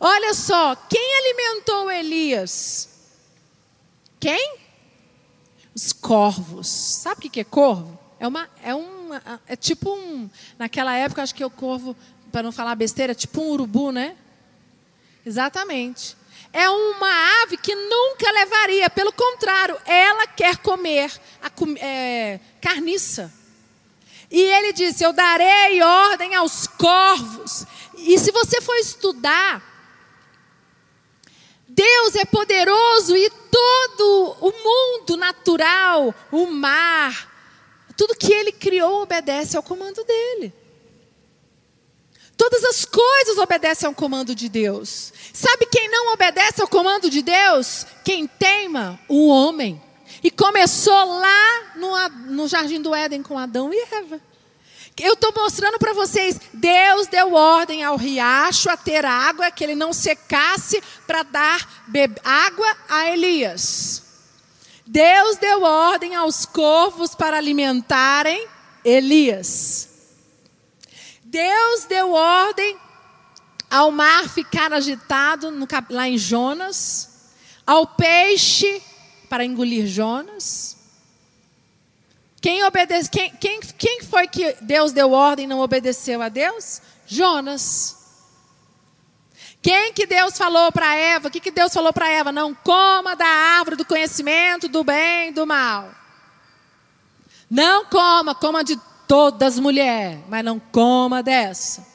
Olha 0.00 0.34
só, 0.34 0.74
quem 0.74 1.16
alimentou 1.18 1.88
Elias? 1.88 2.88
Quem? 4.18 4.56
Os 5.72 5.92
corvos. 5.92 6.66
Sabe 6.66 7.28
o 7.28 7.30
que 7.30 7.38
é 7.38 7.44
corvo? 7.44 7.96
É 8.18 8.26
uma, 8.26 8.48
é 8.60 8.74
uma, 8.74 9.40
é 9.46 9.54
tipo 9.54 9.88
um. 9.94 10.28
Naquela 10.58 10.96
época, 10.96 11.22
acho 11.22 11.34
que 11.34 11.44
é 11.44 11.46
o 11.46 11.50
corvo, 11.50 11.96
para 12.32 12.42
não 12.42 12.50
falar 12.50 12.74
besteira, 12.74 13.12
é 13.12 13.14
tipo 13.14 13.40
um 13.40 13.50
urubu, 13.50 13.92
né? 13.92 14.16
Exatamente 15.24 16.16
é 16.54 16.70
uma 16.70 17.42
ave 17.42 17.56
que 17.56 17.74
nunca 17.74 18.30
levaria, 18.30 18.88
pelo 18.88 19.12
contrário, 19.12 19.76
ela 19.84 20.24
quer 20.28 20.58
comer 20.58 21.10
a 21.42 21.50
é, 21.84 22.38
carniça. 22.62 23.34
E 24.30 24.40
ele 24.40 24.72
disse: 24.72 25.04
Eu 25.04 25.12
darei 25.12 25.82
ordem 25.82 26.32
aos 26.36 26.68
corvos. 26.68 27.66
E 27.98 28.16
se 28.20 28.30
você 28.30 28.60
for 28.60 28.76
estudar, 28.76 29.62
Deus 31.66 32.14
é 32.14 32.24
poderoso 32.24 33.16
e 33.16 33.28
todo 33.30 34.36
o 34.40 34.52
mundo 34.52 35.16
natural, 35.16 36.14
o 36.30 36.46
mar, 36.46 37.32
tudo 37.96 38.14
que 38.14 38.32
ele 38.32 38.52
criou 38.52 39.02
obedece 39.02 39.56
ao 39.56 39.62
comando 39.62 40.04
dele. 40.04 40.54
Todas 42.36 42.64
as 42.64 42.84
coisas 42.84 43.38
obedecem 43.38 43.86
ao 43.86 43.94
comando 43.94 44.34
de 44.34 44.48
Deus. 44.48 45.12
Sabe 45.32 45.66
quem 45.66 45.88
não 45.88 46.12
obedece 46.12 46.60
ao 46.60 46.68
comando 46.68 47.08
de 47.08 47.22
Deus? 47.22 47.86
Quem 48.04 48.26
teima? 48.26 48.98
O 49.08 49.28
homem. 49.28 49.80
E 50.22 50.30
começou 50.30 51.18
lá 51.18 51.62
no, 51.76 52.08
no 52.32 52.48
jardim 52.48 52.80
do 52.80 52.94
Éden 52.94 53.22
com 53.22 53.38
Adão 53.38 53.72
e 53.72 53.86
Eva. 53.92 54.20
Eu 54.96 55.14
estou 55.14 55.32
mostrando 55.34 55.76
para 55.78 55.92
vocês, 55.92 56.40
Deus 56.52 57.08
deu 57.08 57.34
ordem 57.34 57.82
ao 57.82 57.96
riacho 57.96 58.70
a 58.70 58.76
ter 58.76 59.04
água, 59.04 59.50
que 59.50 59.64
ele 59.64 59.74
não 59.74 59.92
secasse 59.92 60.80
para 61.04 61.24
dar 61.24 61.84
água 62.22 62.76
a 62.88 63.10
Elias. 63.10 64.02
Deus 64.86 65.36
deu 65.38 65.62
ordem 65.62 66.14
aos 66.14 66.46
corvos 66.46 67.14
para 67.14 67.38
alimentarem 67.38 68.46
Elias. 68.84 69.93
Deus 71.34 71.84
deu 71.86 72.12
ordem 72.12 72.78
ao 73.68 73.90
mar 73.90 74.28
ficar 74.28 74.72
agitado 74.72 75.50
no, 75.50 75.66
lá 75.90 76.08
em 76.08 76.16
Jonas, 76.16 77.32
ao 77.66 77.88
peixe 77.88 78.80
para 79.28 79.44
engolir 79.44 79.84
Jonas. 79.88 80.76
Quem, 82.40 82.62
obedece, 82.62 83.10
quem, 83.10 83.34
quem, 83.34 83.58
quem 83.76 84.02
foi 84.04 84.28
que 84.28 84.52
Deus 84.60 84.92
deu 84.92 85.10
ordem 85.10 85.46
e 85.46 85.48
não 85.48 85.58
obedeceu 85.58 86.22
a 86.22 86.28
Deus? 86.28 86.80
Jonas. 87.04 87.96
Quem 89.60 89.92
que 89.92 90.06
Deus 90.06 90.38
falou 90.38 90.70
para 90.70 90.94
Eva? 90.94 91.26
O 91.26 91.30
que, 91.32 91.40
que 91.40 91.50
Deus 91.50 91.74
falou 91.74 91.92
para 91.92 92.08
Eva? 92.08 92.30
Não 92.30 92.54
coma 92.54 93.16
da 93.16 93.26
árvore 93.26 93.74
do 93.74 93.84
conhecimento 93.84 94.68
do 94.68 94.84
bem 94.84 95.30
e 95.30 95.32
do 95.32 95.44
mal. 95.44 95.92
Não 97.50 97.86
coma, 97.86 98.36
coma 98.36 98.62
de 98.62 98.78
todas 99.06 99.58
mulher, 99.58 100.18
mas 100.28 100.44
não 100.44 100.58
coma 100.58 101.22
dessa. 101.22 101.86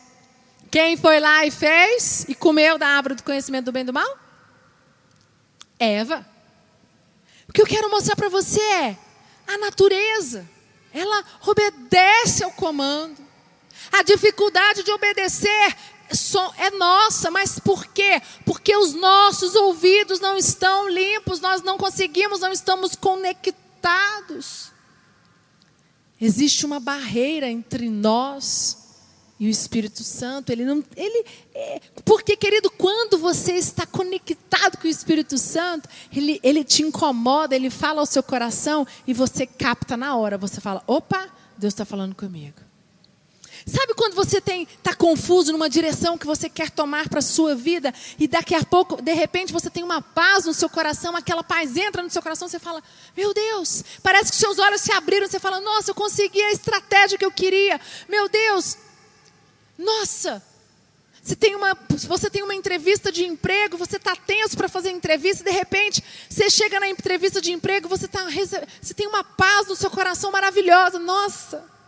Quem 0.72 0.96
foi 0.98 1.20
lá 1.20 1.46
e 1.46 1.52
fez 1.52 2.26
e 2.28 2.36
comeu 2.36 2.78
da 2.78 2.88
árvore 2.88 3.16
do 3.16 3.24
conhecimento 3.24 3.66
do 3.66 3.72
bem 3.72 3.82
e 3.82 3.86
do 3.86 3.94
mal? 3.94 4.18
Eva. 5.80 6.26
O 7.48 7.54
que 7.54 7.62
eu 7.62 7.66
quero 7.66 7.90
mostrar 7.90 8.16
para 8.16 8.30
você 8.30 8.62
é 8.62 8.98
a 9.48 9.58
natureza. 9.58 10.48
Ela 10.94 11.24
obedece 11.46 12.44
ao 12.44 12.52
comando. 12.52 13.18
A 13.92 14.04
dificuldade 14.04 14.84
de 14.84 14.92
obedecer 14.92 15.76
é 16.58 16.72
nossa, 16.72 17.32
mas 17.32 17.60
por 17.60 17.86
quê? 17.88 18.22
Porque 18.46 18.76
os 18.76 18.94
nossos 18.94 19.56
ouvidos 19.56 20.20
não 20.20 20.38
estão 20.38 20.90
limpos, 20.90 21.40
nós 21.40 21.62
não 21.62 21.78
conseguimos, 21.78 22.40
não 22.40 22.52
estamos 22.52 22.96
conectados. 22.96 24.72
Existe 26.22 26.66
uma 26.66 26.80
barreira 26.80 27.50
entre 27.50 27.90
nós 27.90 28.78
e 29.40 29.48
o 29.48 29.50
Espírito 29.50 30.04
Santo. 30.04 30.52
Ele 30.52 30.66
não, 30.66 30.84
ele, 30.96 31.26
é, 31.56 31.80
porque 32.04 32.36
querido, 32.36 32.70
quando 32.70 33.18
você 33.18 33.54
está 33.54 33.86
conectado 33.86 34.78
com 34.78 34.88
o 34.88 34.92
Espírito 34.92 35.38
Santo, 35.38 35.88
ele, 36.14 36.40
ele 36.44 36.64
te 36.64 36.84
incomoda, 36.84 37.56
ele 37.56 37.70
fala 37.70 38.02
ao 38.02 38.06
seu 38.06 38.22
coração 38.22 38.86
e 39.08 39.14
você 39.14 39.46
capta 39.48 39.96
na 39.96 40.16
hora. 40.16 40.38
Você 40.38 40.60
fala, 40.60 40.84
opa, 40.86 41.30
Deus 41.58 41.74
está 41.74 41.86
falando 41.86 42.16
comigo. 42.16 42.69
Sabe 43.70 43.94
quando 43.94 44.16
você 44.16 44.38
está 44.40 44.96
confuso 44.96 45.52
numa 45.52 45.70
direção 45.70 46.18
que 46.18 46.26
você 46.26 46.50
quer 46.50 46.72
tomar 46.72 47.08
para 47.08 47.20
a 47.20 47.22
sua 47.22 47.54
vida 47.54 47.94
e 48.18 48.28
daqui 48.28 48.56
a 48.56 48.64
pouco, 48.64 49.00
de 49.00 49.14
repente, 49.14 49.54
você 49.54 49.70
tem 49.70 49.84
uma 49.84 50.02
paz 50.02 50.46
no 50.46 50.54
seu 50.54 50.68
coração, 50.68 51.16
aquela 51.16 51.44
paz 51.44 51.78
entra 51.78 52.02
no 52.02 52.10
seu 52.10 52.22
coração, 52.22 52.48
você 52.48 52.58
fala: 52.58 52.82
Meu 53.16 53.32
Deus, 53.32 53.84
parece 54.02 54.32
que 54.32 54.38
seus 54.38 54.58
olhos 54.58 54.82
se 54.82 54.92
abriram, 54.92 55.28
você 55.28 55.40
fala: 55.40 55.60
Nossa, 55.60 55.92
eu 55.92 55.96
consegui 55.96 56.42
a 56.42 56.52
estratégia 56.52 57.18
que 57.18 57.26
eu 57.26 57.32
queria. 57.32 57.80
Meu 58.08 58.28
Deus, 58.28 58.76
nossa, 59.78 60.42
você 61.22 61.36
tem 61.36 61.56
uma, 61.56 61.78
você 62.08 62.28
tem 62.28 62.42
uma 62.42 62.56
entrevista 62.56 63.12
de 63.12 63.24
emprego, 63.24 63.78
você 63.78 63.98
está 63.98 64.16
tenso 64.16 64.58
para 64.58 64.68
fazer 64.68 64.90
a 64.90 64.94
entrevista, 64.94 65.44
de 65.44 65.52
repente, 65.52 66.04
você 66.28 66.50
chega 66.50 66.80
na 66.80 66.90
entrevista 66.90 67.40
de 67.40 67.52
emprego, 67.52 67.88
você, 67.88 68.08
tá, 68.08 68.26
você 68.82 68.94
tem 68.96 69.06
uma 69.06 69.24
paz 69.24 69.68
no 69.68 69.76
seu 69.76 69.92
coração 69.92 70.32
maravilhosa. 70.32 70.98
Nossa! 70.98 71.79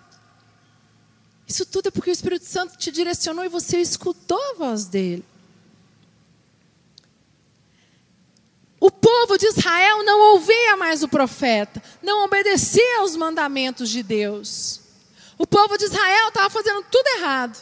Isso 1.52 1.66
tudo 1.66 1.88
é 1.88 1.92
porque 1.92 2.10
o 2.10 2.14
Espírito 2.14 2.46
Santo 2.46 2.78
te 2.78 2.90
direcionou 2.90 3.44
e 3.44 3.50
você 3.50 3.78
escutou 3.82 4.40
a 4.52 4.54
voz 4.54 4.86
dele. 4.86 5.26
O 8.80 8.90
povo 8.90 9.38
de 9.38 9.48
Israel 9.48 10.02
não 10.06 10.32
ouvia 10.32 10.78
mais 10.78 11.04
o 11.04 11.10
profeta, 11.10 11.84
não 12.02 12.24
obedecia 12.24 13.00
aos 13.00 13.18
mandamentos 13.18 13.90
de 13.90 14.02
Deus. 14.02 14.80
O 15.38 15.46
povo 15.46 15.78
de 15.78 15.84
Israel 15.84 16.30
estava 16.30 16.50
fazendo 16.50 16.86
tudo 16.90 17.06
errado. 17.18 17.62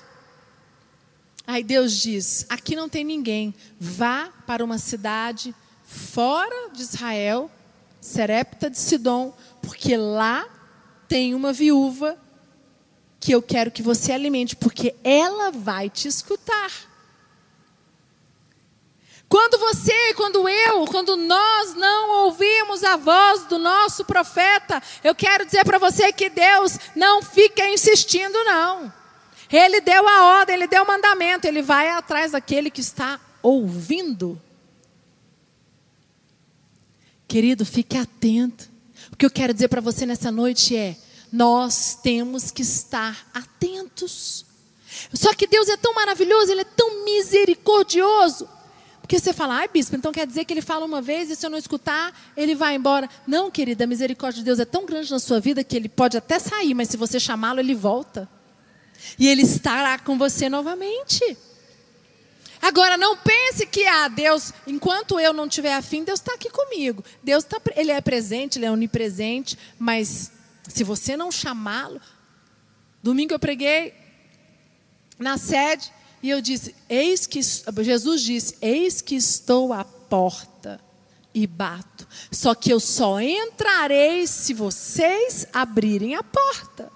Aí 1.48 1.63
Deus 1.63 1.93
diz: 1.93 2.46
aqui 2.48 2.75
não 2.75 2.88
tem 2.88 3.03
ninguém, 3.03 3.55
vá 3.79 4.31
para 4.46 4.63
uma 4.63 4.77
cidade 4.77 5.55
fora 5.84 6.69
de 6.69 6.84
Israel, 6.84 7.50
Serepta 8.00 8.69
de 8.69 8.77
Sidom, 8.77 9.36
porque 9.63 9.98
lá 9.98 10.48
tem 11.08 11.34
uma 11.34 11.51
viúva 11.51 12.15
que 13.20 13.32
eu 13.32 13.42
quero 13.42 13.72
que 13.72 13.84
você 13.84 14.12
alimente, 14.12 14.56
porque 14.56 14.96
ela 15.04 15.52
vai 15.52 15.90
te 15.90 16.08
escutar. 16.08 16.90
Quando 19.30 19.60
você, 19.60 20.14
quando 20.16 20.50
eu, 20.50 20.86
quando 20.86 21.16
nós 21.16 21.76
não 21.76 22.26
ouvimos 22.26 22.84
a 22.84 22.96
voz 22.96 23.46
do 23.46 23.60
nosso 23.60 24.04
profeta, 24.04 24.82
eu 25.04 25.14
quero 25.14 25.46
dizer 25.46 25.64
para 25.64 25.78
você 25.78 26.12
que 26.12 26.32
Deus 26.32 26.80
não 26.96 27.22
fica 27.22 27.70
insistindo, 27.70 28.44
não. 28.44 28.92
Ele 29.52 29.82
deu 29.82 30.08
a 30.08 30.40
ordem, 30.40 30.56
ele 30.56 30.68
deu 30.68 30.84
o 30.84 30.88
mandamento, 30.88 31.46
ele 31.46 31.62
vai 31.62 31.90
atrás 31.90 32.32
daquele 32.32 32.72
que 32.72 32.82
está 32.82 33.20
ouvindo. 33.44 34.42
Querido, 37.28 37.64
fique 37.64 37.98
atento. 37.98 38.68
O 39.12 39.16
que 39.16 39.26
eu 39.26 39.30
quero 39.30 39.54
dizer 39.54 39.68
para 39.68 39.82
você 39.82 40.06
nessa 40.08 40.32
noite 40.32 40.76
é: 40.76 40.98
nós 41.31 41.98
temos 42.01 42.51
que 42.51 42.62
estar 42.62 43.27
atentos. 43.33 44.45
Só 45.13 45.33
que 45.33 45.48
Deus 45.48 45.69
é 45.69 45.77
tão 45.77 45.93
maravilhoso, 45.93 46.51
Ele 46.51 46.62
é 46.62 46.65
tão 46.65 47.03
misericordioso. 47.03 48.48
Porque 49.09 49.19
você 49.19 49.33
fala, 49.33 49.55
ai 49.55 49.67
bispo, 49.67 49.95
então 49.95 50.12
quer 50.12 50.27
dizer 50.27 50.45
que 50.45 50.53
ele 50.53 50.62
fala 50.62 50.86
uma 50.86 51.01
vez 51.01 51.31
e 51.31 51.36
se 51.36 51.43
eu 51.43 51.50
não 51.50 51.57
escutar, 51.57 52.15
ele 52.38 52.53
vai 52.53 52.75
embora. 52.75 53.09
Não, 53.25 53.50
querida, 53.50 53.83
a 53.83 53.88
misericórdia 53.88 54.38
de 54.38 54.45
Deus 54.45 54.59
é 54.59 54.65
tão 54.65 54.86
grande 54.86 55.09
na 55.09 55.17
sua 55.17 55.39
vida 55.39 55.63
que 55.63 55.75
ele 55.75 55.89
pode 55.89 56.15
até 56.15 56.38
sair, 56.38 56.75
mas 56.75 56.89
se 56.89 56.95
você 56.95 57.19
chamá-lo, 57.19 57.59
ele 57.59 57.74
volta. 57.74 58.29
E 59.17 59.27
ele 59.27 59.41
estará 59.41 59.98
com 59.98 60.15
você 60.15 60.48
novamente. 60.48 61.36
Agora, 62.62 62.98
não 62.98 63.17
pense 63.17 63.65
que, 63.65 63.83
ah, 63.88 64.09
Deus, 64.09 64.53
enquanto 64.67 65.19
eu 65.19 65.33
não 65.33 65.48
estiver 65.48 65.74
afim, 65.74 66.03
Deus 66.03 66.19
está 66.19 66.36
aqui 66.36 66.51
comigo. 66.51 67.03
Deus 67.24 67.43
tá, 67.43 67.59
ele 67.75 67.91
é 67.91 68.01
presente, 68.01 68.59
ele 68.59 68.67
é 68.67 68.71
onipresente, 68.71 69.57
mas 69.79 70.31
se 70.70 70.84
você 70.84 71.18
não 71.18 71.32
chamá-lo. 71.32 72.00
Domingo 73.03 73.34
eu 73.34 73.40
preguei 73.40 73.94
na 75.18 75.38
sede 75.38 75.92
e 76.24 76.29
eu 76.29 76.42
disse: 76.42 76.75
Eis 76.88 77.27
que 77.27 77.42
Jesus 77.42 78.22
disse: 78.22 78.58
Eis 78.62 79.01
que 79.01 79.16
estou 79.16 79.74
à 79.74 79.84
porta 79.84 80.79
e 81.34 81.46
bato. 81.46 82.08
Só 82.32 82.55
que 82.55 82.72
eu 82.72 82.79
só 82.79 83.20
entrarei 83.20 84.25
se 84.27 84.53
vocês 84.53 85.48
abrirem 85.51 86.16
a 86.16 86.24
porta. 86.24 86.92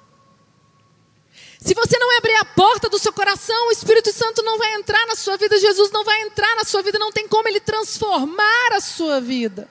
Se 1.59 1.73
você 1.73 1.97
não 1.97 2.17
abrir 2.17 2.35
a 2.35 2.45
porta 2.45 2.89
do 2.89 2.99
seu 2.99 3.13
coração, 3.13 3.69
o 3.69 3.71
Espírito 3.71 4.11
Santo 4.11 4.43
não 4.43 4.57
vai 4.57 4.73
entrar 4.73 5.05
na 5.07 5.15
sua 5.15 5.37
vida, 5.37 5.57
Jesus 5.57 5.91
não 5.91 6.03
vai 6.03 6.21
entrar 6.23 6.57
na 6.57 6.65
sua 6.65 6.81
vida, 6.81 6.99
não 6.99 7.11
tem 7.11 7.25
como 7.25 7.47
ele 7.47 7.61
transformar 7.61 8.73
a 8.73 8.81
sua 8.81 9.21
vida. 9.21 9.69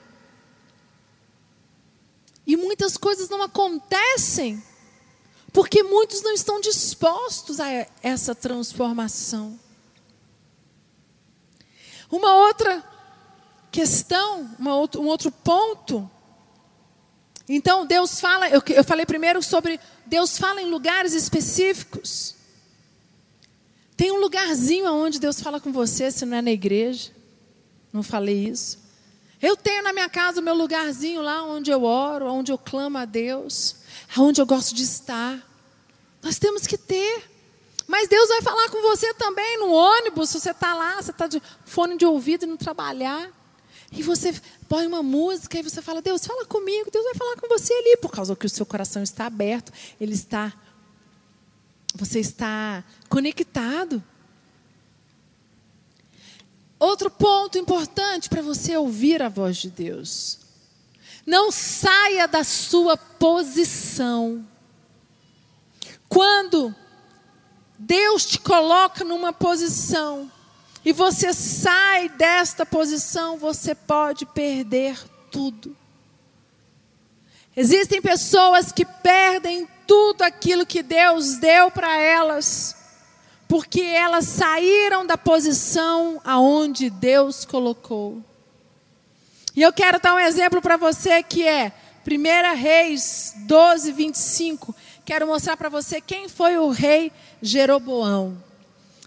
E 2.46 2.56
muitas 2.56 2.96
coisas 2.96 3.28
não 3.28 3.42
acontecem 3.42 4.62
porque 5.52 5.82
muitos 5.82 6.22
não 6.22 6.32
estão 6.32 6.60
dispostos 6.60 7.60
a 7.60 7.66
essa 8.02 8.34
transformação. 8.34 9.58
Uma 12.10 12.34
outra 12.34 12.82
questão, 13.70 14.50
uma 14.58 14.74
outro, 14.74 15.00
um 15.00 15.06
outro 15.06 15.30
ponto. 15.30 16.10
Então, 17.48 17.86
Deus 17.86 18.20
fala, 18.20 18.48
eu, 18.48 18.62
eu 18.68 18.84
falei 18.84 19.04
primeiro 19.04 19.42
sobre 19.42 19.78
Deus 20.06 20.38
fala 20.38 20.60
em 20.60 20.70
lugares 20.70 21.12
específicos. 21.12 22.34
Tem 23.96 24.10
um 24.10 24.20
lugarzinho 24.20 24.90
onde 24.92 25.20
Deus 25.20 25.40
fala 25.40 25.60
com 25.60 25.70
você, 25.70 26.10
se 26.10 26.24
não 26.24 26.38
é 26.38 26.42
na 26.42 26.50
igreja. 26.50 27.10
Não 27.92 28.02
falei 28.02 28.48
isso. 28.48 28.81
Eu 29.42 29.56
tenho 29.56 29.82
na 29.82 29.92
minha 29.92 30.08
casa 30.08 30.40
o 30.40 30.42
meu 30.42 30.54
lugarzinho 30.54 31.20
lá 31.20 31.42
onde 31.42 31.72
eu 31.72 31.82
oro, 31.82 32.26
onde 32.26 32.52
eu 32.52 32.56
clamo 32.56 32.96
a 32.96 33.04
Deus, 33.04 33.74
onde 34.16 34.40
eu 34.40 34.46
gosto 34.46 34.72
de 34.72 34.84
estar. 34.84 35.36
Nós 36.22 36.38
temos 36.38 36.64
que 36.64 36.78
ter. 36.78 37.28
Mas 37.88 38.08
Deus 38.08 38.28
vai 38.28 38.40
falar 38.40 38.70
com 38.70 38.80
você 38.80 39.12
também 39.14 39.58
no 39.58 39.72
ônibus, 39.72 40.30
se 40.30 40.40
você 40.40 40.52
está 40.52 40.72
lá, 40.72 41.02
você 41.02 41.10
está 41.10 41.26
de 41.26 41.42
fone 41.64 41.96
de 41.96 42.06
ouvido 42.06 42.44
e 42.44 42.46
não 42.46 42.56
trabalhar. 42.56 43.28
E 43.90 44.02
você 44.02 44.32
põe 44.68 44.86
uma 44.86 45.02
música 45.02 45.58
e 45.58 45.62
você 45.62 45.82
fala, 45.82 46.00
Deus, 46.00 46.24
fala 46.24 46.46
comigo. 46.46 46.90
Deus 46.90 47.04
vai 47.04 47.14
falar 47.14 47.36
com 47.36 47.48
você 47.48 47.74
ali, 47.74 47.96
por 47.96 48.12
causa 48.12 48.36
que 48.36 48.46
o 48.46 48.48
seu 48.48 48.64
coração 48.64 49.02
está 49.02 49.26
aberto, 49.26 49.72
ele 50.00 50.14
está. 50.14 50.52
Você 51.96 52.20
está 52.20 52.84
conectado. 53.08 54.02
Outro 56.82 57.08
ponto 57.08 57.56
importante 57.56 58.28
para 58.28 58.42
você 58.42 58.76
ouvir 58.76 59.22
a 59.22 59.28
voz 59.28 59.58
de 59.58 59.70
Deus. 59.70 60.40
Não 61.24 61.52
saia 61.52 62.26
da 62.26 62.42
sua 62.42 62.96
posição. 62.96 64.44
Quando 66.08 66.74
Deus 67.78 68.26
te 68.26 68.40
coloca 68.40 69.04
numa 69.04 69.32
posição 69.32 70.28
e 70.84 70.92
você 70.92 71.32
sai 71.32 72.08
desta 72.08 72.66
posição, 72.66 73.38
você 73.38 73.76
pode 73.76 74.26
perder 74.26 74.98
tudo. 75.30 75.76
Existem 77.56 78.02
pessoas 78.02 78.72
que 78.72 78.84
perdem 78.84 79.68
tudo 79.86 80.22
aquilo 80.22 80.66
que 80.66 80.82
Deus 80.82 81.36
deu 81.36 81.70
para 81.70 81.96
elas 81.96 82.81
porque 83.52 83.82
elas 83.82 84.24
saíram 84.28 85.04
da 85.04 85.18
posição 85.18 86.18
aonde 86.24 86.88
Deus 86.88 87.44
colocou. 87.44 88.24
E 89.54 89.60
eu 89.60 89.70
quero 89.74 90.00
dar 90.00 90.14
um 90.14 90.18
exemplo 90.18 90.62
para 90.62 90.78
você 90.78 91.22
que 91.22 91.46
é 91.46 91.70
1 92.10 92.56
Reis 92.56 93.34
12, 93.40 93.92
25. 93.92 94.74
Quero 95.04 95.26
mostrar 95.26 95.58
para 95.58 95.68
você 95.68 96.00
quem 96.00 96.30
foi 96.30 96.56
o 96.56 96.70
rei 96.70 97.12
Jeroboão. 97.42 98.42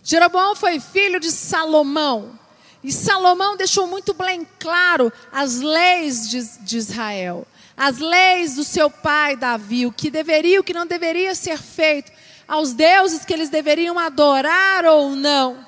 Jeroboão 0.03 0.55
foi 0.55 0.79
filho 0.79 1.19
de 1.19 1.31
Salomão. 1.31 2.39
E 2.83 2.91
Salomão 2.91 3.57
deixou 3.57 3.87
muito 3.87 4.13
bem 4.13 4.45
claro 4.59 5.11
as 5.31 5.59
leis 5.59 6.29
de, 6.29 6.43
de 6.59 6.77
Israel, 6.77 7.47
as 7.75 7.97
leis 7.97 8.53
do 8.53 8.63
seu 8.63 8.91
pai 8.91 9.35
Davi, 9.35 9.87
o 9.87 9.91
que 9.91 10.11
deveria 10.11 10.57
e 10.57 10.59
o 10.59 10.63
que 10.63 10.71
não 10.71 10.85
deveria 10.85 11.33
ser 11.33 11.57
feito 11.57 12.11
aos 12.47 12.73
deuses 12.73 13.25
que 13.25 13.33
eles 13.33 13.49
deveriam 13.49 13.97
adorar 13.97 14.85
ou 14.85 15.15
não. 15.15 15.65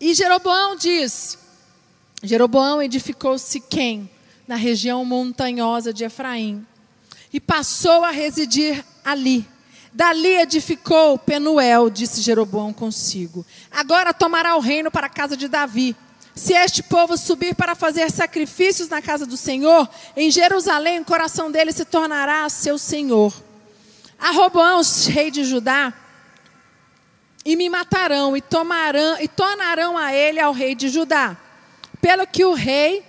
E 0.00 0.14
Jeroboão 0.14 0.76
diz: 0.76 1.38
Jeroboão 2.22 2.82
edificou 2.82 3.38
Siquém, 3.38 4.10
na 4.46 4.56
região 4.56 5.04
montanhosa 5.04 5.92
de 5.92 6.04
Efraim, 6.04 6.66
e 7.32 7.40
passou 7.40 8.04
a 8.04 8.10
residir 8.10 8.84
ali. 9.04 9.46
Dali 9.92 10.36
edificou 10.36 11.16
Penuel, 11.16 11.88
disse 11.88 12.20
Jeroboão 12.20 12.70
consigo. 12.70 13.46
Agora 13.70 14.12
tomará 14.12 14.54
o 14.54 14.60
reino 14.60 14.90
para 14.90 15.06
a 15.06 15.10
casa 15.10 15.36
de 15.36 15.48
Davi. 15.48 15.96
Se 16.34 16.52
este 16.52 16.82
povo 16.82 17.16
subir 17.16 17.54
para 17.54 17.74
fazer 17.74 18.10
sacrifícios 18.10 18.90
na 18.90 19.00
casa 19.00 19.24
do 19.24 19.38
Senhor, 19.38 19.88
em 20.14 20.30
Jerusalém 20.30 21.00
o 21.00 21.04
coração 21.04 21.50
dele 21.50 21.72
se 21.72 21.86
tornará 21.86 22.46
seu 22.50 22.76
senhor. 22.76 23.32
A 24.18 24.30
Roboão, 24.30 24.80
rei 25.08 25.30
de 25.30 25.44
Judá, 25.44 25.92
e 27.44 27.54
me 27.54 27.68
matarão 27.68 28.36
e 28.36 28.40
tomarão 28.40 29.16
e 29.20 29.28
tornarão 29.28 29.96
a 29.96 30.12
ele 30.12 30.40
ao 30.40 30.52
rei 30.52 30.74
de 30.74 30.88
Judá. 30.88 31.36
Pelo 32.00 32.26
que 32.26 32.44
o 32.44 32.54
rei, 32.54 33.04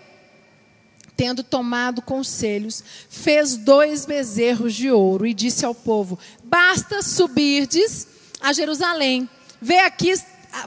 tendo 1.15 1.43
tomado 1.43 2.01
conselhos, 2.01 2.83
fez 3.09 3.57
dois 3.57 4.05
bezerros 4.05 4.75
de 4.75 4.91
ouro 4.91 5.25
e 5.25 5.33
disse 5.33 5.65
ao 5.65 5.73
povo: 5.73 6.19
Basta 6.43 7.01
subirdes 7.01 8.07
a 8.39 8.53
Jerusalém. 8.53 9.27
Vê 9.59 9.79
aqui, 9.79 10.13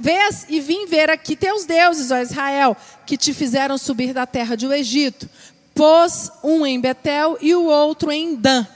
vês 0.01 0.47
e 0.49 0.61
vim 0.61 0.87
ver 0.87 1.09
aqui 1.09 1.37
teus 1.37 1.65
deuses, 1.65 2.11
ó 2.11 2.19
Israel, 2.19 2.77
que 3.07 3.17
te 3.17 3.33
fizeram 3.33 3.79
subir 3.79 4.13
da 4.13 4.27
terra 4.27 4.57
do 4.57 4.73
Egito. 4.73 5.31
Pôs 5.73 6.31
um 6.43 6.67
em 6.67 6.81
Betel 6.81 7.39
e 7.41 7.55
o 7.55 7.65
outro 7.65 8.11
em 8.11 8.35
Dan 8.35 8.67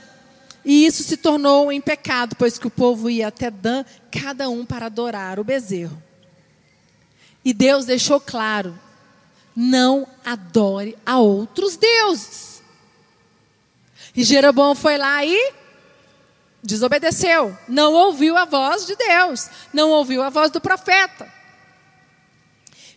e 0.65 0.87
isso 0.87 1.03
se 1.03 1.15
tornou 1.15 1.71
em 1.71 1.79
pecado, 1.79 2.35
pois 2.35 2.57
que 2.57 2.65
o 2.65 2.71
povo 2.71 3.07
ia 3.07 3.27
até 3.27 3.51
Dan, 3.51 3.85
cada 4.11 4.49
um 4.49 4.65
para 4.65 4.87
adorar 4.87 5.39
o 5.39 5.43
bezerro. 5.43 6.01
E 7.43 7.53
Deus 7.53 7.85
deixou 7.85 8.19
claro: 8.19 8.77
não 9.55 10.07
adore 10.25 10.97
a 11.05 11.19
outros 11.19 11.77
deuses. 11.77 12.63
E 14.15 14.23
Jeroboão 14.23 14.73
foi 14.73 14.97
lá 14.97 15.23
e 15.23 15.53
desobedeceu, 16.63 17.55
não 17.67 17.93
ouviu 17.93 18.35
a 18.35 18.45
voz 18.45 18.87
de 18.87 18.95
Deus, 18.95 19.49
não 19.71 19.91
ouviu 19.91 20.23
a 20.23 20.29
voz 20.31 20.49
do 20.49 20.59
profeta. 20.59 21.31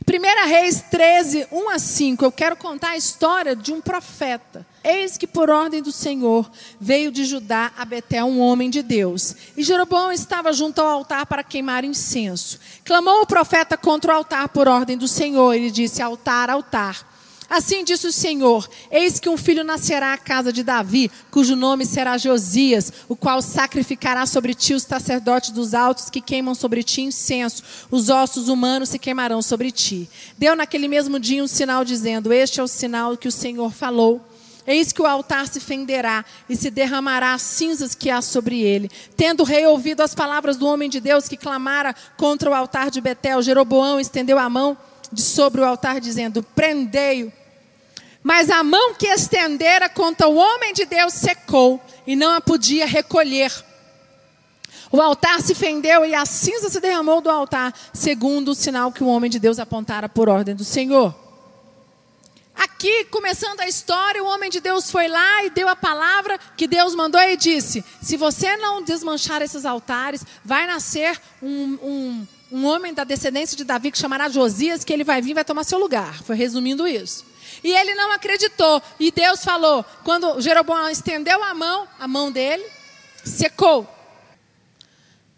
1 0.08 0.48
Reis 0.48 0.82
13, 0.90 1.48
1 1.52 1.68
a 1.68 1.78
5, 1.78 2.24
eu 2.24 2.32
quero 2.32 2.56
contar 2.56 2.92
a 2.92 2.96
história 2.96 3.54
de 3.54 3.74
um 3.74 3.78
profeta. 3.78 4.66
Eis 4.82 5.18
que 5.18 5.26
por 5.26 5.50
ordem 5.50 5.82
do 5.82 5.92
Senhor 5.92 6.50
veio 6.80 7.12
de 7.12 7.26
Judá 7.26 7.72
a 7.76 7.84
Betel 7.84 8.24
um 8.24 8.40
homem 8.40 8.70
de 8.70 8.82
Deus. 8.82 9.36
E 9.54 9.62
Jeroboão 9.62 10.10
estava 10.10 10.50
junto 10.50 10.80
ao 10.80 10.88
altar 10.88 11.26
para 11.26 11.44
queimar 11.44 11.84
incenso. 11.84 12.58
Clamou 12.86 13.20
o 13.20 13.26
profeta 13.26 13.76
contra 13.76 14.14
o 14.14 14.16
altar 14.16 14.48
por 14.48 14.66
ordem 14.66 14.96
do 14.96 15.06
Senhor 15.06 15.54
e 15.54 15.70
disse: 15.70 16.00
Altar, 16.00 16.48
altar. 16.48 17.17
Assim 17.48 17.82
disse 17.82 18.06
o 18.06 18.12
Senhor: 18.12 18.68
Eis 18.90 19.18
que 19.18 19.28
um 19.28 19.36
filho 19.36 19.64
nascerá 19.64 20.12
à 20.12 20.18
casa 20.18 20.52
de 20.52 20.62
Davi, 20.62 21.10
cujo 21.30 21.56
nome 21.56 21.86
será 21.86 22.18
Josias, 22.18 22.92
o 23.08 23.16
qual 23.16 23.40
sacrificará 23.40 24.26
sobre 24.26 24.52
ti 24.52 24.74
os 24.74 24.82
sacerdotes 24.82 25.50
dos 25.50 25.72
altos 25.72 26.10
que 26.10 26.20
queimam 26.20 26.54
sobre 26.54 26.82
ti 26.82 27.00
incenso, 27.00 27.62
os 27.90 28.10
ossos 28.10 28.48
humanos 28.48 28.90
se 28.90 28.98
queimarão 28.98 29.40
sobre 29.40 29.70
ti. 29.70 30.08
Deu 30.36 30.54
naquele 30.54 30.88
mesmo 30.88 31.18
dia 31.18 31.42
um 31.42 31.48
sinal, 31.48 31.84
dizendo: 31.84 32.32
Este 32.32 32.60
é 32.60 32.62
o 32.62 32.68
sinal 32.68 33.16
que 33.16 33.28
o 33.28 33.32
Senhor 33.32 33.72
falou. 33.72 34.22
Eis 34.66 34.92
que 34.92 35.00
o 35.00 35.06
altar 35.06 35.48
se 35.48 35.60
fenderá 35.60 36.22
e 36.46 36.54
se 36.54 36.70
derramará 36.70 37.32
as 37.32 37.40
cinzas 37.40 37.94
que 37.94 38.10
há 38.10 38.20
sobre 38.20 38.60
ele. 38.60 38.90
Tendo 39.16 39.42
rei 39.42 39.64
ouvido 39.64 40.02
as 40.02 40.14
palavras 40.14 40.58
do 40.58 40.66
homem 40.66 40.90
de 40.90 41.00
Deus 41.00 41.26
que 41.26 41.38
clamara 41.38 41.94
contra 42.18 42.50
o 42.50 42.54
altar 42.54 42.90
de 42.90 43.00
Betel, 43.00 43.40
Jeroboão 43.40 43.98
estendeu 43.98 44.38
a 44.38 44.50
mão 44.50 44.76
de 45.12 45.22
sobre 45.22 45.60
o 45.60 45.64
altar, 45.64 46.00
dizendo: 46.00 46.42
Prendei-o 46.42 47.32
mas 48.22 48.50
a 48.50 48.62
mão 48.62 48.94
que 48.94 49.06
estendera 49.06 49.88
contra 49.88 50.28
o 50.28 50.36
homem 50.36 50.74
de 50.74 50.84
Deus 50.84 51.14
secou 51.14 51.80
e 52.06 52.16
não 52.16 52.34
a 52.34 52.40
podia 52.40 52.86
recolher. 52.86 53.50
O 54.90 55.00
altar 55.00 55.40
se 55.40 55.54
fendeu 55.54 56.04
e 56.04 56.14
a 56.14 56.26
cinza 56.26 56.68
se 56.68 56.80
derramou 56.80 57.20
do 57.20 57.30
altar, 57.30 57.72
segundo 57.92 58.50
o 58.50 58.54
sinal 58.54 58.90
que 58.90 59.04
o 59.04 59.06
homem 59.06 59.30
de 59.30 59.38
Deus 59.38 59.58
apontara 59.58 60.08
por 60.08 60.28
ordem 60.28 60.54
do 60.54 60.64
Senhor. 60.64 61.14
Aqui, 62.54 63.04
começando 63.04 63.60
a 63.60 63.68
história, 63.68 64.22
o 64.22 64.26
homem 64.26 64.50
de 64.50 64.60
Deus 64.60 64.90
foi 64.90 65.06
lá 65.08 65.44
e 65.44 65.50
deu 65.50 65.68
a 65.68 65.76
palavra 65.76 66.38
que 66.56 66.66
Deus 66.66 66.94
mandou 66.94 67.20
e 67.20 67.36
disse: 67.36 67.84
Se 68.02 68.16
você 68.16 68.56
não 68.56 68.82
desmanchar 68.82 69.40
esses 69.42 69.64
altares, 69.64 70.24
vai 70.44 70.66
nascer 70.66 71.20
um, 71.40 71.78
um, 71.82 72.26
um 72.50 72.64
homem 72.64 72.94
da 72.94 73.04
descendência 73.04 73.56
de 73.56 73.64
Davi 73.64 73.90
que 73.90 73.98
chamará 73.98 74.28
Josias, 74.28 74.84
que 74.84 74.92
ele 74.92 75.04
vai 75.04 75.20
vir 75.20 75.30
e 75.30 75.34
vai 75.34 75.44
tomar 75.44 75.64
seu 75.64 75.78
lugar. 75.78 76.22
Foi 76.22 76.36
resumindo 76.36 76.86
isso. 76.86 77.24
E 77.62 77.74
ele 77.74 77.94
não 77.94 78.12
acreditou. 78.12 78.82
E 78.98 79.10
Deus 79.10 79.44
falou: 79.44 79.84
quando 80.04 80.40
Jeroboão 80.40 80.88
estendeu 80.88 81.42
a 81.42 81.54
mão, 81.54 81.86
a 81.98 82.08
mão 82.08 82.30
dele 82.32 82.64
secou. 83.24 83.86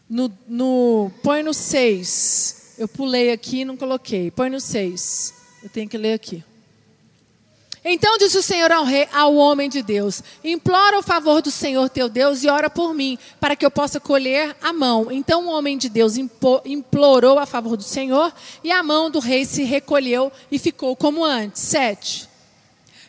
No, 0.08 0.32
no, 0.46 1.10
põe 1.22 1.42
no 1.42 1.54
6. 1.54 2.74
Eu 2.78 2.88
pulei 2.88 3.30
aqui 3.30 3.60
e 3.60 3.64
não 3.64 3.76
coloquei. 3.76 4.30
Põe 4.30 4.50
no 4.50 4.60
6. 4.60 5.34
Eu 5.62 5.68
tenho 5.68 5.88
que 5.88 5.98
ler 5.98 6.14
aqui. 6.14 6.42
Então 7.84 8.18
disse 8.18 8.36
o 8.36 8.42
Senhor 8.42 8.70
ao, 8.70 8.84
rei, 8.84 9.08
ao 9.12 9.34
homem 9.34 9.68
de 9.68 9.82
Deus: 9.82 10.22
Implora 10.44 10.98
o 10.98 11.02
favor 11.02 11.40
do 11.40 11.50
Senhor 11.50 11.88
teu 11.88 12.08
Deus 12.08 12.44
e 12.44 12.48
ora 12.48 12.68
por 12.68 12.92
mim, 12.92 13.18
para 13.40 13.56
que 13.56 13.64
eu 13.64 13.70
possa 13.70 13.98
colher 13.98 14.54
a 14.62 14.72
mão. 14.72 15.10
Então 15.10 15.46
o 15.46 15.50
homem 15.50 15.78
de 15.78 15.88
Deus 15.88 16.16
implorou 16.16 17.38
a 17.38 17.46
favor 17.46 17.76
do 17.76 17.82
Senhor, 17.82 18.32
e 18.62 18.70
a 18.70 18.82
mão 18.82 19.10
do 19.10 19.18
rei 19.18 19.46
se 19.46 19.64
recolheu 19.64 20.30
e 20.50 20.58
ficou 20.58 20.94
como 20.94 21.24
antes. 21.24 21.62
Sete. 21.62 22.28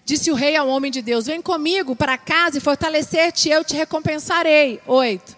Disse 0.05 0.31
o 0.31 0.35
rei 0.35 0.55
ao 0.55 0.69
homem 0.69 0.89
de 0.89 1.01
Deus: 1.01 1.25
Vem 1.25 1.41
comigo 1.41 1.93
para 1.93 2.17
casa 2.17 2.57
e 2.57 2.61
fortalecer-te, 2.61 3.49
eu 3.49 3.65
te 3.65 3.75
recompensarei. 3.75 4.79
Oito. 4.87 5.35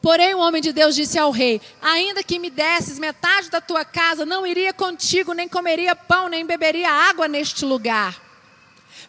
Porém, 0.00 0.34
o 0.34 0.38
homem 0.40 0.60
de 0.60 0.72
Deus 0.72 0.94
disse 0.94 1.18
ao 1.18 1.30
rei: 1.30 1.60
Ainda 1.80 2.24
que 2.24 2.38
me 2.38 2.48
desses 2.48 2.98
metade 2.98 3.50
da 3.50 3.60
tua 3.60 3.84
casa, 3.84 4.24
não 4.24 4.46
iria 4.46 4.72
contigo, 4.72 5.34
nem 5.34 5.46
comeria 5.46 5.94
pão, 5.94 6.28
nem 6.28 6.44
beberia 6.44 6.90
água 6.90 7.28
neste 7.28 7.66
lugar. 7.66 8.31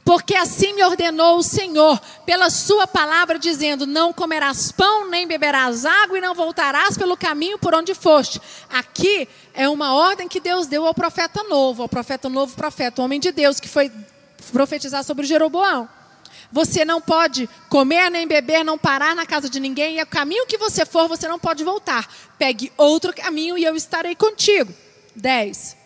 Porque 0.03 0.35
assim 0.35 0.73
me 0.73 0.83
ordenou 0.83 1.37
o 1.37 1.43
Senhor, 1.43 1.99
pela 2.25 2.49
sua 2.49 2.85
palavra, 2.85 3.39
dizendo: 3.39 3.87
Não 3.87 4.11
comerás 4.11 4.71
pão, 4.71 5.09
nem 5.09 5.25
beberás 5.25 5.85
água, 5.85 6.17
e 6.17 6.21
não 6.21 6.35
voltarás 6.35 6.97
pelo 6.97 7.15
caminho 7.15 7.57
por 7.57 7.73
onde 7.73 7.95
foste. 7.95 8.41
Aqui 8.69 9.27
é 9.53 9.67
uma 9.69 9.93
ordem 9.93 10.27
que 10.27 10.41
Deus 10.41 10.67
deu 10.67 10.85
ao 10.85 10.93
profeta 10.93 11.43
novo, 11.43 11.83
ao 11.83 11.89
profeta 11.89 12.27
novo, 12.27 12.55
profeta, 12.55 13.01
homem 13.01 13.19
de 13.19 13.31
Deus, 13.31 13.61
que 13.61 13.69
foi 13.69 13.89
profetizar 14.51 15.03
sobre 15.03 15.25
Jeroboão. 15.25 15.87
Você 16.51 16.83
não 16.83 17.01
pode 17.01 17.49
comer 17.69 18.11
nem 18.11 18.27
beber, 18.27 18.63
não 18.63 18.77
parar 18.77 19.15
na 19.15 19.25
casa 19.25 19.49
de 19.49 19.59
ninguém, 19.59 19.97
e 19.97 20.03
o 20.03 20.05
caminho 20.05 20.45
que 20.45 20.57
você 20.57 20.85
for, 20.85 21.07
você 21.07 21.27
não 21.27 21.39
pode 21.39 21.63
voltar. 21.63 22.07
Pegue 22.37 22.71
outro 22.77 23.13
caminho 23.13 23.57
e 23.57 23.63
eu 23.63 23.75
estarei 23.75 24.15
contigo. 24.15 24.71
10 25.15 25.82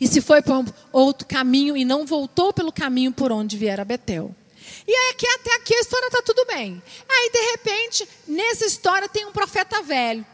e 0.00 0.06
se 0.06 0.20
foi 0.20 0.42
por 0.42 0.64
outro 0.92 1.26
caminho 1.26 1.76
e 1.76 1.84
não 1.84 2.06
voltou 2.06 2.52
pelo 2.52 2.72
caminho 2.72 3.12
por 3.12 3.32
onde 3.32 3.56
viera 3.56 3.84
Betel. 3.84 4.34
E 4.86 4.94
aí, 4.94 5.10
aqui, 5.12 5.26
até 5.26 5.54
aqui 5.56 5.74
a 5.74 5.80
história 5.80 6.06
está 6.06 6.22
tudo 6.22 6.44
bem. 6.46 6.82
Aí, 7.08 7.30
de 7.30 7.50
repente, 7.50 8.08
nessa 8.26 8.64
história 8.64 9.08
tem 9.08 9.26
um 9.26 9.32
profeta 9.32 9.82
velho. 9.82 10.24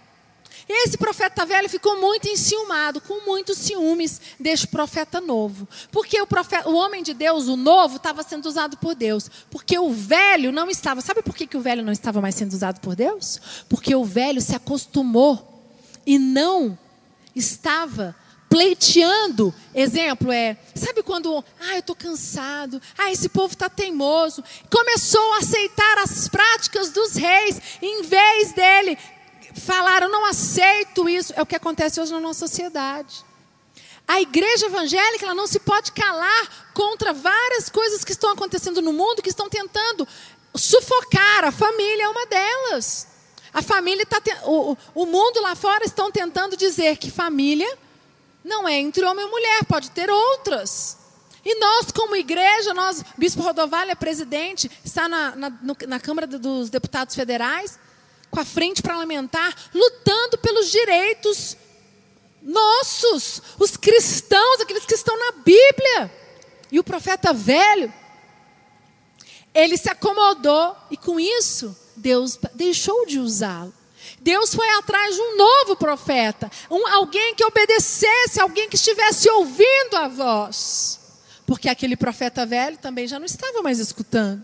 Esse 0.69 0.97
profeta 0.97 1.45
velho 1.45 1.69
ficou 1.69 2.01
muito 2.01 2.27
enciumado, 2.27 3.01
com 3.01 3.25
muitos 3.27 3.59
ciúmes 3.59 4.21
deste 4.41 4.67
profeta 4.67 5.21
novo. 5.21 5.69
Porque 5.91 6.21
o, 6.21 6.27
profeta, 6.27 6.69
o 6.69 6.75
homem 6.75 7.03
de 7.03 7.13
Deus, 7.13 7.49
o 7.49 7.57
novo, 7.57 7.97
estava 7.97 8.23
sendo 8.23 8.47
usado 8.47 8.77
por 8.79 8.95
Deus. 8.95 9.31
Porque 9.51 9.79
o 9.79 9.91
velho 9.93 10.51
não 10.51 10.71
estava. 10.71 11.01
Sabe 11.01 11.23
por 11.23 11.35
que, 11.35 11.47
que 11.47 11.57
o 11.57 11.61
velho 11.61 11.83
não 11.83 11.93
estava 11.93 12.21
mais 12.21 12.35
sendo 12.35 12.53
usado 12.53 12.81
por 12.81 12.97
Deus? 12.97 13.41
Porque 13.69 13.95
o 13.95 14.05
velho 14.05 14.41
se 14.41 14.55
acostumou 14.55 15.67
e 16.07 16.19
não 16.19 16.79
estava 17.35 18.17
pleiteando. 18.55 19.53
Exemplo 19.75 20.31
é, 20.31 20.57
sabe 20.77 21.03
quando, 21.03 21.45
ah, 21.61 21.73
eu 21.73 21.81
estou 21.81 21.97
cansado, 21.97 22.81
ah, 22.97 23.11
esse 23.11 23.29
povo 23.29 23.53
está 23.53 23.69
teimoso. 23.69 24.45
Começou 24.71 25.33
a 25.33 25.39
aceitar 25.39 25.99
as 25.99 26.29
práticas 26.29 26.91
dos 26.91 27.17
reis, 27.17 27.61
em 27.83 28.03
vez 28.05 28.53
dele 28.53 28.97
falaram, 29.57 30.09
não 30.09 30.25
aceito 30.25 31.09
isso. 31.09 31.33
É 31.35 31.43
o 31.43 31.47
que 31.47 31.57
acontece 31.57 32.01
hoje 32.01 32.13
na 32.13 32.21
nossa 32.21 32.47
sociedade. 32.47 33.25
A 34.07 34.21
igreja 34.21 34.67
evangélica 34.67 35.25
ela 35.25 35.35
não 35.35 35.49
se 35.49 35.59
pode 35.59 35.91
calar 35.91 36.71
contra 36.73 37.13
várias 37.13 37.69
coisas 37.69 38.05
que 38.05 38.13
estão 38.13 38.31
acontecendo 38.31 38.81
no 38.81 38.93
mundo, 38.93 39.21
que 39.21 39.31
estão 39.31 39.49
tentando 39.49 40.07
sufocar. 40.55 41.45
A 41.45 41.51
família 41.51 42.05
é 42.05 42.09
uma 42.09 42.27
delas. 42.27 43.09
A 43.53 43.63
família 43.63 44.05
está. 44.05 44.23
O, 44.45 44.77
o 44.95 45.07
mundo 45.07 45.41
lá 45.41 45.57
fora 45.57 45.85
estão 45.85 46.13
tentando 46.13 46.57
dizer 46.57 46.99
que 46.99 47.11
família 47.11 47.83
não 48.45 48.69
é 48.69 48.75
entre 48.79 49.05
homem 49.05 49.27
e 49.27 49.31
mulher, 49.31 49.65
pode 49.65 49.91
ter 49.91 50.11
outras. 50.11 50.99
E 51.45 51.59
nós, 51.59 51.91
como 51.91 52.15
igreja, 52.15 52.75
nós, 52.75 53.03
Bispo 53.17 53.43
Rodovalho 53.43 53.91
é 53.91 53.95
presidente, 53.95 54.71
está 54.85 55.09
na, 55.09 55.35
na, 55.35 55.53
na 55.89 56.01
Câmara 56.01 56.27
dos 56.27 56.71
Deputados 56.71 57.15
Federais, 57.15 57.79
com 58.31 58.41
a 58.41 58.45
frente 58.45 58.83
parlamentar, 58.83 59.55
lutando 59.75 60.39
pelos 60.39 60.71
direitos 60.71 61.57
nossos, 62.43 63.41
os 63.59 63.77
cristãos, 63.77 64.61
aqueles 64.61 64.85
que 64.85 64.95
estão 64.95 65.19
na 65.19 65.33
Bíblia. 65.43 66.13
E 66.71 66.79
o 66.79 66.85
profeta 66.85 67.33
velho, 67.33 67.93
ele 69.55 69.77
se 69.77 69.89
acomodou 69.89 70.77
e 70.91 70.97
com 70.97 71.19
isso 71.19 71.77
Deus 71.97 72.39
deixou 72.55 73.07
de 73.07 73.19
usá-lo. 73.19 73.73
Deus 74.25 74.55
foi 74.55 74.67
atrás 74.79 75.15
de 75.15 75.21
um 75.21 75.37
novo 75.37 75.77
profeta, 75.77 76.51
um, 76.71 76.89
alguém 76.89 77.35
que 77.35 77.45
obedecesse, 77.45 78.41
alguém 78.41 78.71
que 78.71 78.77
estivesse 78.77 79.29
ouvindo 79.29 79.97
a 79.97 80.09
voz. 80.09 80.99
Porque 81.47 81.69
aquele 81.69 81.95
profeta 81.95 82.47
velho 82.47 82.79
também 82.79 83.07
já 83.07 83.19
não 83.19 83.27
estava 83.27 83.61
mais 83.61 83.79
escutando. 83.79 84.43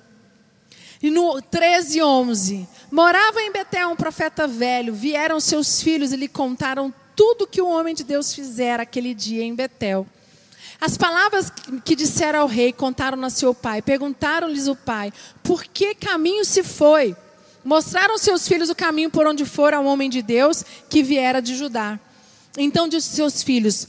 E 1.03 1.11
no 1.11 1.41
13, 1.41 2.03
11, 2.03 2.69
morava 2.93 3.41
em 3.41 3.51
Betel 3.51 3.89
um 3.89 3.97
profeta 3.97 4.47
velho, 4.47 4.93
vieram 4.93 5.41
seus 5.41 5.81
filhos 5.81 6.13
e 6.13 6.17
lhe 6.17 6.29
contaram 6.29 6.93
tudo 7.17 7.47
que 7.47 7.63
o 7.63 7.69
homem 7.71 7.95
de 7.95 8.05
Deus 8.05 8.35
fizera 8.35 8.83
aquele 8.83 9.15
dia 9.15 9.43
em 9.43 9.55
Betel. 9.55 10.07
As 10.79 10.99
palavras 10.99 11.51
que 11.87 11.97
disseram 11.97 12.41
ao 12.41 12.47
rei 12.47 12.71
contaram 12.71 13.25
a 13.25 13.31
seu 13.31 13.55
pai. 13.55 13.81
Perguntaram-lhes 13.81 14.69
o 14.69 14.77
pai: 14.77 15.11
Por 15.43 15.65
que 15.65 15.95
caminho 15.95 16.45
se 16.45 16.63
foi? 16.63 17.17
Mostraram 17.65 18.17
seus 18.17 18.49
filhos 18.49 18.71
o 18.71 18.75
caminho 18.75 19.11
por 19.11 19.27
onde 19.27 19.45
fora 19.45 19.81
o 19.81 19.85
homem 19.85 20.09
de 20.09 20.23
Deus 20.23 20.65
que 20.89 21.03
viera 21.03 21.41
de 21.41 21.55
Judá. 21.55 21.99
Então 22.57 22.89
disse 22.89 23.15
seus 23.15 23.43
filhos: 23.43 23.87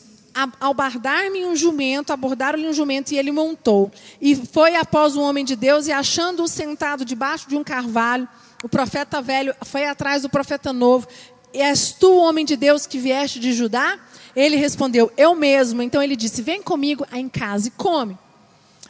Albardar-me 0.60 1.46
um 1.46 1.56
jumento, 1.56 2.14
abordaram-lhe 2.14 2.68
um 2.68 2.74
jumento 2.74 3.12
e 3.12 3.18
ele 3.18 3.32
montou. 3.32 3.92
E 4.20 4.36
foi 4.36 4.76
após 4.76 5.16
o 5.16 5.22
homem 5.22 5.44
de 5.44 5.56
Deus 5.56 5.88
e 5.88 5.92
achando-o 5.92 6.48
sentado 6.48 7.04
debaixo 7.04 7.50
de 7.50 7.56
um 7.56 7.64
carvalho, 7.64 8.28
o 8.64 8.70
profeta 8.70 9.22
velho 9.22 9.56
foi 9.64 9.86
atrás 9.86 10.22
do 10.22 10.30
profeta 10.30 10.72
novo. 10.72 11.08
És 11.54 11.92
tu 11.92 12.12
o 12.12 12.22
homem 12.22 12.46
de 12.46 12.56
Deus 12.56 12.86
que 12.86 12.98
vieste 12.98 13.40
de 13.40 13.52
Judá? 13.52 14.00
Ele 14.36 14.56
respondeu, 14.56 15.12
eu 15.18 15.36
mesmo. 15.36 15.82
Então 15.82 16.02
ele 16.02 16.16
disse, 16.16 16.42
vem 16.42 16.62
comigo 16.62 17.06
em 17.12 17.28
casa 17.28 17.68
e 17.68 17.72
come. 17.72 18.18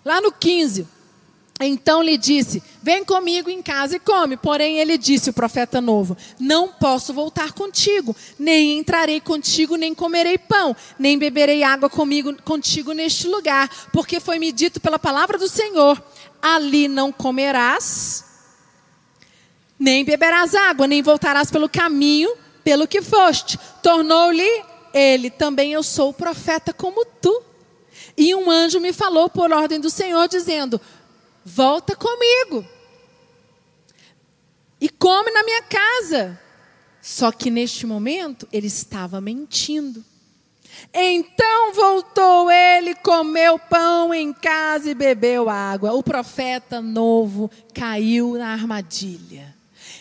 Lá 0.06 0.22
no 0.22 0.32
15, 0.32 0.88
então 1.68 2.02
lhe 2.02 2.18
disse: 2.18 2.62
Vem 2.82 3.06
comigo 3.06 3.50
em 3.50 3.62
casa 3.62 3.96
e 3.96 4.00
come. 4.00 4.36
Porém, 4.36 4.80
ele 4.80 4.98
disse, 4.98 5.30
o 5.30 5.34
profeta 5.34 5.80
novo: 5.80 6.18
Não 6.40 6.70
posso 6.70 7.14
voltar 7.14 7.54
contigo, 7.54 8.16
nem 8.40 8.80
entrarei 8.80 9.22
contigo, 9.22 9.76
nem 9.76 9.94
comerei 9.94 10.38
pão, 10.38 10.76
nem 10.98 11.18
beberei 11.18 11.64
água 11.64 11.90
comigo, 11.90 12.36
contigo 12.44 12.94
neste 12.94 13.28
lugar, 13.28 13.70
porque 13.94 14.20
foi-me 14.20 14.52
dito 14.52 14.80
pela 14.80 14.98
palavra 14.98 15.38
do 15.38 15.48
Senhor: 15.48 16.02
Ali 16.42 16.88
não 16.88 17.12
comerás, 17.12 18.26
nem 19.78 20.04
beberás 20.04 20.56
água, 20.56 20.88
nem 20.88 21.02
voltarás 21.02 21.52
pelo 21.52 21.70
caminho 21.70 22.36
pelo 22.64 22.88
que 22.88 23.02
foste. 23.02 23.60
Tornou-lhe 23.84 24.64
ele: 24.94 25.30
Também 25.30 25.74
eu 25.74 25.84
sou 25.84 26.12
profeta 26.14 26.74
como 26.74 27.06
tu. 27.22 27.44
E 28.18 28.36
um 28.36 28.50
anjo 28.50 28.80
me 28.80 28.92
falou 28.92 29.30
por 29.30 29.52
ordem 29.52 29.80
do 29.80 29.90
Senhor, 29.90 30.28
dizendo: 30.28 30.80
Volta 31.44 31.96
comigo. 31.96 32.66
E 34.80 34.90
come 34.90 35.32
na 35.32 35.44
minha 35.44 35.64
casa. 35.64 36.40
Só 37.02 37.32
que 37.32 37.50
neste 37.50 37.86
momento 37.86 38.48
ele 38.52 38.68
estava 38.68 39.20
mentindo. 39.20 40.04
Então 40.94 41.74
voltou 41.74 42.50
ele, 42.50 42.96
comeu 42.96 43.58
pão 43.60 44.14
em 44.14 44.32
casa 44.34 44.90
e 44.90 44.96
bebeu 44.96 45.50
água. 45.50 45.94
O 45.94 46.04
profeta 46.04 46.82
novo 46.82 47.50
caiu 47.74 48.36
na 48.38 48.54
armadilha. 48.54 49.56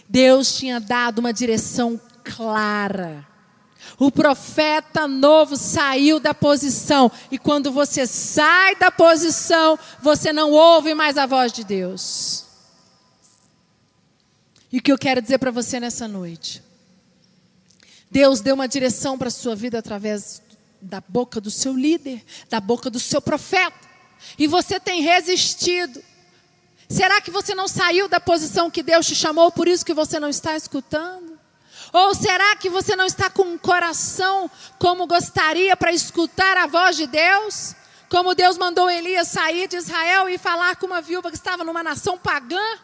Deus 0.09 0.57
tinha 0.57 0.81
dado 0.81 1.18
uma 1.18 1.33
direção 1.33 2.00
clara. 2.24 3.26
O 3.98 4.10
profeta 4.10 5.06
novo 5.06 5.56
saiu 5.56 6.20
da 6.20 6.32
posição. 6.32 7.10
E 7.30 7.38
quando 7.38 7.70
você 7.72 8.06
sai 8.06 8.76
da 8.76 8.90
posição, 8.90 9.78
você 10.00 10.32
não 10.32 10.52
ouve 10.52 10.94
mais 10.94 11.18
a 11.18 11.26
voz 11.26 11.52
de 11.52 11.64
Deus. 11.64 12.44
E 14.72 14.78
o 14.78 14.82
que 14.82 14.92
eu 14.92 14.98
quero 14.98 15.20
dizer 15.20 15.38
para 15.38 15.50
você 15.50 15.80
nessa 15.80 16.06
noite? 16.06 16.62
Deus 18.10 18.40
deu 18.40 18.54
uma 18.54 18.68
direção 18.68 19.18
para 19.18 19.28
a 19.28 19.30
sua 19.30 19.54
vida 19.54 19.78
através 19.78 20.42
da 20.80 21.00
boca 21.00 21.40
do 21.40 21.50
seu 21.50 21.72
líder, 21.74 22.24
da 22.48 22.60
boca 22.60 22.88
do 22.88 22.98
seu 22.98 23.20
profeta. 23.20 23.88
E 24.38 24.46
você 24.46 24.80
tem 24.80 25.02
resistido. 25.02 26.02
Será 26.88 27.20
que 27.20 27.30
você 27.30 27.54
não 27.54 27.68
saiu 27.68 28.08
da 28.08 28.18
posição 28.18 28.70
que 28.70 28.82
Deus 28.82 29.06
te 29.06 29.14
chamou, 29.14 29.52
por 29.52 29.68
isso 29.68 29.84
que 29.84 29.94
você 29.94 30.18
não 30.18 30.28
está 30.28 30.56
escutando? 30.56 31.29
Ou 31.92 32.14
será 32.14 32.55
que 32.57 32.70
você 32.70 32.94
não 32.94 33.07
está 33.07 33.29
com 33.29 33.42
um 33.42 33.59
coração 33.59 34.50
como 34.79 35.07
gostaria 35.07 35.76
para 35.76 35.92
escutar 35.92 36.57
a 36.57 36.66
voz 36.66 36.96
de 36.96 37.07
Deus? 37.07 37.74
Como 38.09 38.35
Deus 38.35 38.59
mandou 38.59 38.90
Elias 38.90 39.29
sair 39.29 39.68
de 39.68 39.76
Israel 39.76 40.29
e 40.29 40.38
falar 40.38 40.76
com 40.76 40.87
uma 40.87 41.00
viúva 41.00 41.31
que 41.31 41.37
estava 41.37 41.64
numa 41.64 41.83
nação 41.83 42.18
pagã? 42.18 42.79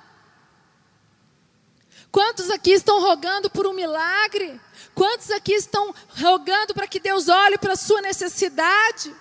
Quantos 2.11 2.51
aqui 2.51 2.73
estão 2.73 3.01
rogando 3.01 3.51
por 3.51 3.67
um 3.67 3.73
milagre? 3.73 4.61
Quantos 4.95 5.31
aqui 5.31 5.53
estão 5.53 5.95
rogando 6.21 6.73
para 6.73 6.87
que 6.87 6.99
Deus 6.99 7.29
olhe 7.29 7.59
para 7.59 7.75
a 7.75 7.77
sua 7.77 8.01
necessidade? 8.01 9.15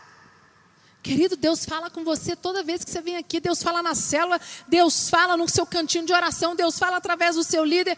Querido, 1.04 1.36
Deus 1.36 1.66
fala 1.66 1.90
com 1.90 2.04
você 2.04 2.36
toda 2.36 2.64
vez 2.64 2.84
que 2.84 2.90
você 2.90 3.02
vem 3.02 3.18
aqui. 3.18 3.40
Deus 3.40 3.62
fala 3.62 3.84
na 3.84 3.94
célula, 3.94 4.40
Deus 4.68 5.10
fala 5.10 5.38
no 5.38 5.48
seu 5.48 5.66
cantinho 5.66 6.06
de 6.06 6.14
oração, 6.14 6.56
Deus 6.56 6.80
fala 6.80 6.98
através 6.98 7.36
do 7.36 7.44
seu 7.44 7.64
líder. 7.64 7.98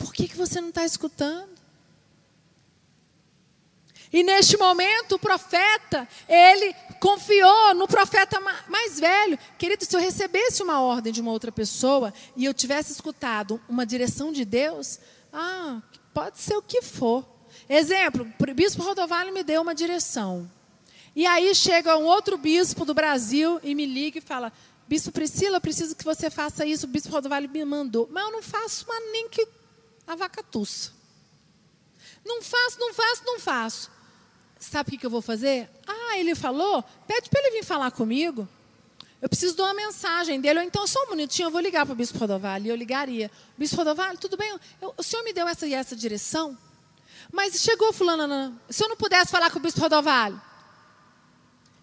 Por 0.00 0.14
que, 0.14 0.26
que 0.26 0.36
você 0.36 0.62
não 0.62 0.70
está 0.70 0.82
escutando? 0.82 1.50
E 4.10 4.24
neste 4.24 4.56
momento, 4.56 5.16
o 5.16 5.18
profeta, 5.18 6.08
ele 6.26 6.74
confiou 6.98 7.74
no 7.74 7.86
profeta 7.86 8.40
mais 8.66 8.98
velho. 8.98 9.38
Querido, 9.58 9.84
se 9.84 9.94
eu 9.94 10.00
recebesse 10.00 10.62
uma 10.62 10.80
ordem 10.80 11.12
de 11.12 11.20
uma 11.20 11.30
outra 11.30 11.52
pessoa 11.52 12.12
e 12.34 12.46
eu 12.46 12.54
tivesse 12.54 12.92
escutado 12.92 13.60
uma 13.68 13.86
direção 13.86 14.32
de 14.32 14.44
Deus, 14.44 14.98
ah, 15.32 15.80
pode 16.14 16.40
ser 16.40 16.56
o 16.56 16.62
que 16.62 16.82
for. 16.82 17.24
Exemplo, 17.68 18.26
o 18.40 18.54
bispo 18.54 18.82
Rodovalho 18.82 19.32
me 19.32 19.44
deu 19.44 19.62
uma 19.62 19.74
direção. 19.74 20.50
E 21.14 21.26
aí 21.26 21.54
chega 21.54 21.96
um 21.96 22.04
outro 22.04 22.38
bispo 22.38 22.84
do 22.86 22.94
Brasil 22.94 23.60
e 23.62 23.74
me 23.74 23.84
liga 23.84 24.18
e 24.18 24.22
fala: 24.22 24.52
Bispo 24.88 25.12
Priscila, 25.12 25.58
eu 25.58 25.60
preciso 25.60 25.94
que 25.94 26.04
você 26.04 26.30
faça 26.30 26.66
isso. 26.66 26.86
O 26.86 26.88
bispo 26.88 27.12
Rodovalho 27.12 27.48
me 27.48 27.64
mandou. 27.64 28.08
Mas 28.10 28.24
eu 28.24 28.32
não 28.32 28.42
faço 28.42 28.86
mas 28.88 29.12
nem 29.12 29.28
que 29.28 29.46
a 30.10 30.16
vaca 30.16 30.42
tussa. 30.42 30.90
Não 32.24 32.42
faço, 32.42 32.80
não 32.80 32.92
faço, 32.92 33.22
não 33.24 33.38
faço. 33.38 33.90
Sabe 34.58 34.94
o 34.94 34.98
que, 34.98 35.06
eu 35.06 35.10
vou 35.10 35.22
fazer? 35.22 35.70
Ah, 35.86 36.18
ele 36.18 36.34
falou, 36.34 36.84
pede 37.06 37.30
para 37.30 37.40
ele 37.40 37.58
vir 37.58 37.64
falar 37.64 37.92
comigo. 37.92 38.46
Eu 39.22 39.28
preciso 39.28 39.54
de 39.54 39.62
uma 39.62 39.72
mensagem 39.72 40.40
dele. 40.40 40.58
Ou 40.58 40.64
então, 40.64 40.84
só 40.86 41.04
um 41.04 41.10
minutinho, 41.10 41.46
eu 41.46 41.50
vou 41.50 41.60
ligar 41.60 41.86
para 41.86 41.92
o 41.92 41.96
Bispo 41.96 42.18
Rodovalho. 42.18 42.66
E 42.66 42.68
eu 42.70 42.76
ligaria. 42.76 43.30
Bispo 43.56 43.76
Rodovalho, 43.76 44.18
tudo 44.18 44.36
bem? 44.36 44.58
Eu, 44.82 44.92
o 44.96 45.02
senhor 45.02 45.22
me 45.22 45.32
deu 45.32 45.46
essa 45.46 45.66
e 45.66 45.74
essa 45.74 45.94
direção? 45.94 46.58
Mas 47.32 47.60
chegou 47.60 47.92
fulano, 47.92 48.58
se 48.68 48.82
eu 48.82 48.88
não 48.88 48.96
pudesse 48.96 49.30
falar 49.30 49.50
com 49.50 49.60
o 49.60 49.62
Bispo 49.62 49.80
Rodovalho, 49.80 50.40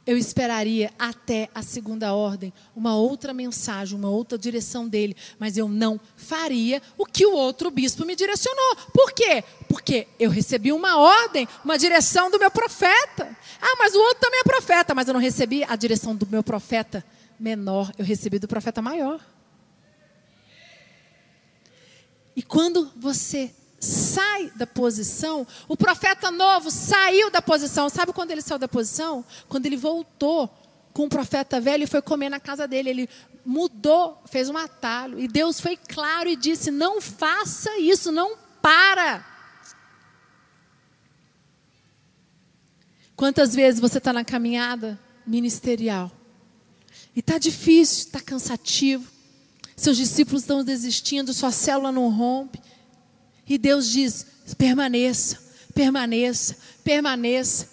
eu 0.07 0.17
esperaria 0.17 0.89
até 0.97 1.49
a 1.53 1.61
segunda 1.61 2.13
ordem, 2.13 2.53
uma 2.73 2.95
outra 2.95 3.33
mensagem, 3.33 3.99
uma 3.99 4.09
outra 4.09 4.37
direção 4.37 4.87
dele, 4.87 5.17
mas 5.37 5.57
eu 5.57 5.67
não 5.67 5.99
faria 6.15 6.81
o 6.97 7.05
que 7.05 7.25
o 7.25 7.33
outro 7.33 7.69
bispo 7.69 8.05
me 8.05 8.15
direcionou. 8.15 8.77
Por 8.93 9.11
quê? 9.11 9.43
Porque 9.67 10.07
eu 10.17 10.29
recebi 10.29 10.71
uma 10.71 10.97
ordem, 10.97 11.45
uma 11.63 11.77
direção 11.77 12.31
do 12.31 12.39
meu 12.39 12.49
profeta. 12.49 13.37
Ah, 13.61 13.75
mas 13.77 13.93
o 13.93 13.99
outro 13.99 14.21
também 14.21 14.39
é 14.39 14.43
profeta, 14.43 14.95
mas 14.95 15.09
eu 15.09 15.13
não 15.13 15.19
recebi 15.19 15.65
a 15.65 15.75
direção 15.75 16.15
do 16.15 16.25
meu 16.25 16.41
profeta 16.41 17.03
menor, 17.37 17.91
eu 17.97 18.05
recebi 18.05 18.39
do 18.39 18.47
profeta 18.47 18.81
maior. 18.81 19.19
E 22.33 22.41
quando 22.41 22.93
você 22.95 23.51
sai 23.79 24.51
da 24.55 24.65
posição. 24.65 25.45
O 25.67 25.77
profeta 25.77 26.31
novo 26.31 26.71
saiu 26.71 27.29
da 27.29 27.41
posição. 27.41 27.89
Sabe 27.89 28.13
quando 28.13 28.31
ele 28.31 28.41
saiu 28.41 28.59
da 28.59 28.67
posição? 28.67 29.23
Quando 29.47 29.65
ele 29.65 29.77
voltou 29.77 30.49
com 30.93 31.05
o 31.05 31.09
profeta 31.09 31.61
velho 31.61 31.83
e 31.83 31.87
foi 31.87 32.01
comer 32.01 32.29
na 32.29 32.39
casa 32.39 32.67
dele. 32.67 32.89
Ele 32.89 33.09
mudou, 33.45 34.21
fez 34.25 34.49
um 34.49 34.57
atalho. 34.57 35.19
E 35.19 35.27
Deus 35.27 35.61
foi 35.61 35.77
claro 35.77 36.27
e 36.27 36.35
disse: 36.35 36.71
Não 36.71 36.99
faça 36.99 37.77
isso, 37.79 38.11
não 38.11 38.35
para. 38.61 39.25
Quantas 43.15 43.55
vezes 43.55 43.79
você 43.79 43.97
está 43.97 44.13
na 44.13 44.23
caminhada 44.23 44.99
ministerial 45.25 46.11
e 47.15 47.19
está 47.19 47.39
difícil, 47.39 48.05
está 48.05 48.21
cansativo, 48.21 49.09
seus 49.75 49.97
discípulos 49.97 50.43
estão 50.43 50.63
desistindo, 50.63 51.33
sua 51.33 51.51
célula 51.51 51.91
não 51.91 52.09
rompe, 52.09 52.61
e 53.47 53.57
Deus 53.57 53.89
diz: 53.89 54.25
permaneça, 54.57 55.39
permaneça, 55.73 56.57
permaneça. 56.83 57.67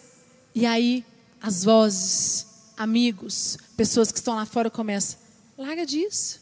E 0.55 0.65
aí 0.65 1.05
as 1.41 1.65
vozes, 1.65 2.47
amigos, 2.77 3.59
pessoas 3.77 4.13
que 4.13 4.19
estão 4.19 4.35
lá 4.35 4.47
fora 4.47 4.71
começam: 4.71 5.19
larga 5.59 5.85
disso, 5.85 6.41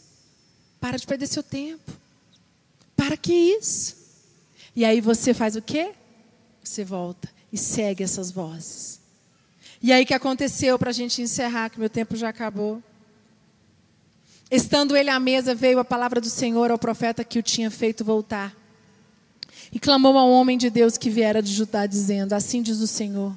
para 0.81 0.99
de 0.99 1.07
perder 1.07 1.27
seu 1.27 1.43
tempo, 1.43 1.93
para 2.97 3.17
que 3.17 3.33
isso? 3.33 3.97
E 4.75 4.85
aí 4.85 5.01
você 5.01 5.35
faz 5.35 5.57
o 5.57 5.63
quê? 5.63 5.93
Você 6.63 6.85
volta 6.85 7.29
e 7.53 7.59
segue 7.59 8.03
essas 8.03 8.31
vozes. 8.31 9.01
E 9.83 9.93
aí 9.93 10.07
que 10.07 10.15
aconteceu 10.15 10.79
para 10.79 10.91
a 10.91 10.93
gente 10.93 11.21
encerrar, 11.21 11.69
que 11.69 11.81
meu 11.81 11.91
tempo 11.91 12.17
já 12.17 12.29
acabou? 12.29 12.83
Estando 14.51 14.97
ele 14.97 15.11
à 15.11 15.19
mesa, 15.19 15.55
veio 15.55 15.79
a 15.79 15.85
palavra 15.85 16.21
do 16.21 16.31
Senhor 16.31 16.71
ao 16.71 16.79
profeta 16.79 17.25
que 17.25 17.39
o 17.39 17.43
tinha 17.43 17.71
feito 17.71 18.05
voltar. 18.05 18.55
E 19.73 19.81
clamou 19.81 20.19
ao 20.19 20.31
homem 20.31 20.59
de 20.59 20.69
Deus 20.69 20.99
que 20.99 21.11
viera 21.11 21.43
de 21.43 21.53
Judá, 21.53 21.87
dizendo: 21.87 22.35
Assim 22.35 22.63
diz 22.63 22.81
o 22.81 22.87
Senhor: 22.87 23.35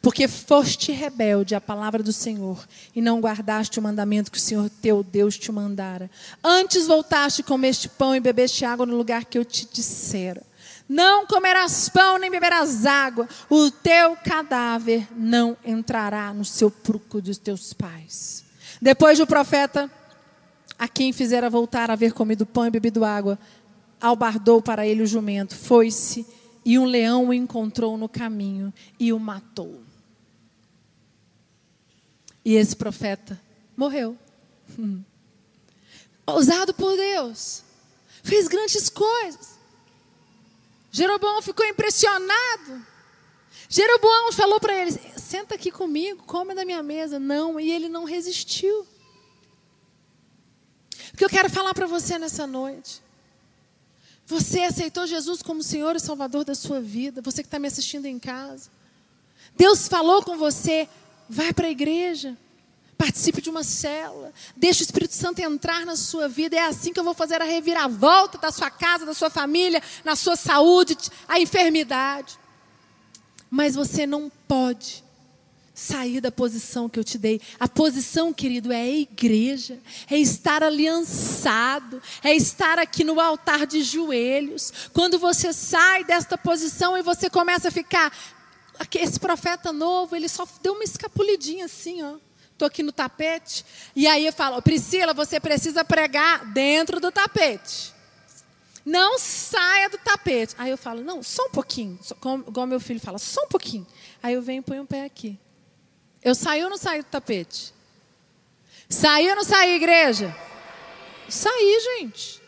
porque 0.00 0.28
foste 0.28 0.92
rebelde 0.92 1.54
à 1.54 1.60
palavra 1.60 2.02
do 2.02 2.12
Senhor 2.12 2.64
e 2.94 3.00
não 3.00 3.20
guardaste 3.20 3.78
o 3.78 3.82
mandamento 3.82 4.30
que 4.30 4.38
o 4.38 4.40
Senhor 4.40 4.70
teu 4.82 5.02
Deus 5.02 5.36
te 5.36 5.50
mandara. 5.50 6.10
Antes 6.42 6.86
voltaste, 6.86 7.42
comeste 7.42 7.88
pão 7.88 8.14
e 8.14 8.20
bebeste 8.20 8.64
água 8.64 8.86
no 8.86 8.96
lugar 8.96 9.24
que 9.24 9.38
eu 9.38 9.44
te 9.44 9.66
dissera. 9.72 10.42
Não 10.88 11.26
comerás 11.26 11.88
pão 11.88 12.18
nem 12.18 12.30
beberás 12.30 12.86
água, 12.86 13.28
o 13.50 13.70
teu 13.70 14.16
cadáver 14.16 15.06
não 15.14 15.56
entrará 15.64 16.32
no 16.32 16.44
sepulcro 16.44 17.20
dos 17.20 17.36
teus 17.36 17.72
pais. 17.72 18.44
Depois 18.80 19.18
do 19.18 19.26
profeta, 19.26 19.90
a 20.78 20.88
quem 20.88 21.12
fizera 21.12 21.50
voltar 21.50 21.90
a 21.90 21.92
haver 21.92 22.12
comido 22.12 22.46
pão 22.46 22.64
e 22.66 22.70
bebido 22.70 23.04
água, 23.04 23.38
albardou 24.00 24.62
para 24.62 24.86
ele 24.86 25.02
o 25.02 25.06
jumento, 25.06 25.56
foi-se 25.56 26.26
e 26.64 26.78
um 26.78 26.84
leão 26.84 27.28
o 27.28 27.34
encontrou 27.34 27.96
no 27.96 28.08
caminho 28.08 28.72
e 28.98 29.12
o 29.12 29.18
matou. 29.18 29.80
E 32.44 32.54
esse 32.54 32.76
profeta 32.76 33.40
morreu. 33.76 34.16
Ousado 36.26 36.74
por 36.74 36.94
Deus, 36.94 37.62
fez 38.22 38.48
grandes 38.48 38.88
coisas. 38.90 39.58
Jeroboão 40.90 41.40
ficou 41.40 41.64
impressionado. 41.64 42.86
Jeroboão 43.68 44.32
falou 44.32 44.60
para 44.60 44.74
ele: 44.74 44.92
senta 45.16 45.54
aqui 45.54 45.70
comigo, 45.70 46.22
come 46.24 46.54
da 46.54 46.64
minha 46.64 46.82
mesa. 46.82 47.18
Não, 47.18 47.58
e 47.58 47.70
ele 47.70 47.88
não 47.88 48.04
resistiu. 48.04 48.86
O 51.12 51.16
que 51.16 51.24
eu 51.24 51.30
quero 51.30 51.48
falar 51.48 51.72
para 51.72 51.86
você 51.86 52.18
nessa 52.18 52.46
noite 52.46 53.07
você 54.28 54.60
aceitou 54.60 55.06
Jesus 55.06 55.40
como 55.40 55.62
Senhor 55.62 55.96
e 55.96 56.00
Salvador 56.00 56.44
da 56.44 56.54
sua 56.54 56.82
vida. 56.82 57.22
Você 57.22 57.42
que 57.42 57.46
está 57.46 57.58
me 57.58 57.66
assistindo 57.66 58.04
em 58.04 58.18
casa. 58.18 58.68
Deus 59.56 59.88
falou 59.88 60.22
com 60.22 60.36
você. 60.36 60.86
Vai 61.30 61.50
para 61.54 61.66
a 61.66 61.70
igreja. 61.70 62.36
Participe 62.98 63.40
de 63.40 63.48
uma 63.48 63.64
célula. 63.64 64.30
Deixe 64.54 64.82
o 64.82 64.84
Espírito 64.84 65.14
Santo 65.14 65.38
entrar 65.38 65.86
na 65.86 65.96
sua 65.96 66.28
vida. 66.28 66.56
É 66.56 66.60
assim 66.60 66.92
que 66.92 67.00
eu 67.00 67.04
vou 67.04 67.14
fazer 67.14 67.40
a 67.40 67.44
reviravolta 67.46 68.36
da 68.36 68.52
sua 68.52 68.70
casa, 68.70 69.06
da 69.06 69.14
sua 69.14 69.30
família, 69.30 69.82
na 70.04 70.14
sua 70.14 70.36
saúde, 70.36 70.94
a 71.26 71.40
enfermidade. 71.40 72.38
Mas 73.48 73.76
você 73.76 74.06
não 74.06 74.30
pode 74.46 75.02
sair 75.78 76.20
da 76.20 76.32
posição 76.32 76.88
que 76.88 76.98
eu 76.98 77.04
te 77.04 77.16
dei. 77.16 77.40
A 77.60 77.68
posição, 77.68 78.32
querido, 78.32 78.72
é 78.72 78.82
a 78.82 78.88
igreja, 78.88 79.78
é 80.10 80.18
estar 80.18 80.62
aliançado, 80.62 82.02
é 82.22 82.34
estar 82.34 82.80
aqui 82.80 83.04
no 83.04 83.20
altar 83.20 83.64
de 83.64 83.82
joelhos. 83.82 84.72
Quando 84.92 85.18
você 85.18 85.52
sai 85.52 86.02
desta 86.02 86.36
posição 86.36 86.98
e 86.98 87.02
você 87.02 87.30
começa 87.30 87.68
a 87.68 87.70
ficar. 87.70 88.12
Esse 88.94 89.20
profeta 89.20 89.72
novo, 89.72 90.16
ele 90.16 90.28
só 90.28 90.46
deu 90.60 90.74
uma 90.74 90.84
escapulidinha 90.84 91.66
assim, 91.66 92.02
ó. 92.02 92.16
Estou 92.52 92.66
aqui 92.66 92.82
no 92.82 92.90
tapete. 92.90 93.64
E 93.94 94.08
aí 94.08 94.26
eu 94.26 94.32
falo, 94.32 94.60
Priscila, 94.60 95.14
você 95.14 95.38
precisa 95.38 95.84
pregar 95.84 96.44
dentro 96.52 96.98
do 96.98 97.12
tapete. 97.12 97.94
Não 98.84 99.16
saia 99.16 99.88
do 99.88 99.98
tapete. 99.98 100.56
Aí 100.58 100.70
eu 100.70 100.78
falo, 100.78 101.04
não, 101.04 101.22
só 101.22 101.44
um 101.46 101.50
pouquinho. 101.50 101.98
Igual 102.48 102.66
meu 102.66 102.80
filho 102.80 102.98
fala, 102.98 103.18
só 103.18 103.44
um 103.44 103.48
pouquinho. 103.48 103.86
Aí 104.20 104.34
eu 104.34 104.42
venho 104.42 104.58
e 104.60 104.62
ponho 104.62 104.82
um 104.82 104.86
pé 104.86 105.04
aqui. 105.04 105.38
Eu 106.28 106.34
saí 106.34 106.62
ou 106.62 106.68
não 106.68 106.76
saí 106.76 107.00
do 107.02 107.06
tapete? 107.06 107.72
Saí 108.86 109.28
ou 109.30 109.36
não 109.36 109.44
saí, 109.44 109.76
igreja? 109.76 110.36
Saí, 111.26 111.80
gente. 111.80 112.42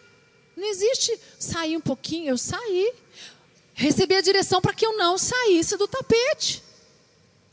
Não 0.55 0.69
existe 0.69 1.19
sair 1.39 1.79
um 1.79 1.81
pouquinho, 1.81 2.29
eu 2.29 2.37
saí. 2.37 2.93
Recebi 3.73 4.15
a 4.17 4.21
direção 4.21 4.61
para 4.61 4.75
que 4.75 4.85
eu 4.85 4.99
não 4.99 5.17
saísse 5.17 5.79
do 5.79 5.89
tapete. 5.89 6.63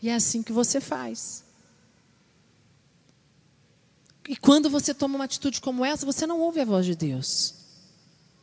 E 0.01 0.09
é 0.09 0.15
assim 0.15 0.43
que 0.43 0.51
você 0.51 0.81
faz. 0.81 1.45
E 4.27 4.35
quando 4.35 4.69
você 4.69 4.93
toma 4.93 5.15
uma 5.15 5.23
atitude 5.23 5.61
como 5.61 5.85
essa, 5.85 6.05
você 6.05 6.27
não 6.27 6.41
ouve 6.41 6.59
a 6.59 6.65
voz 6.65 6.85
de 6.85 6.95
Deus. 6.95 7.53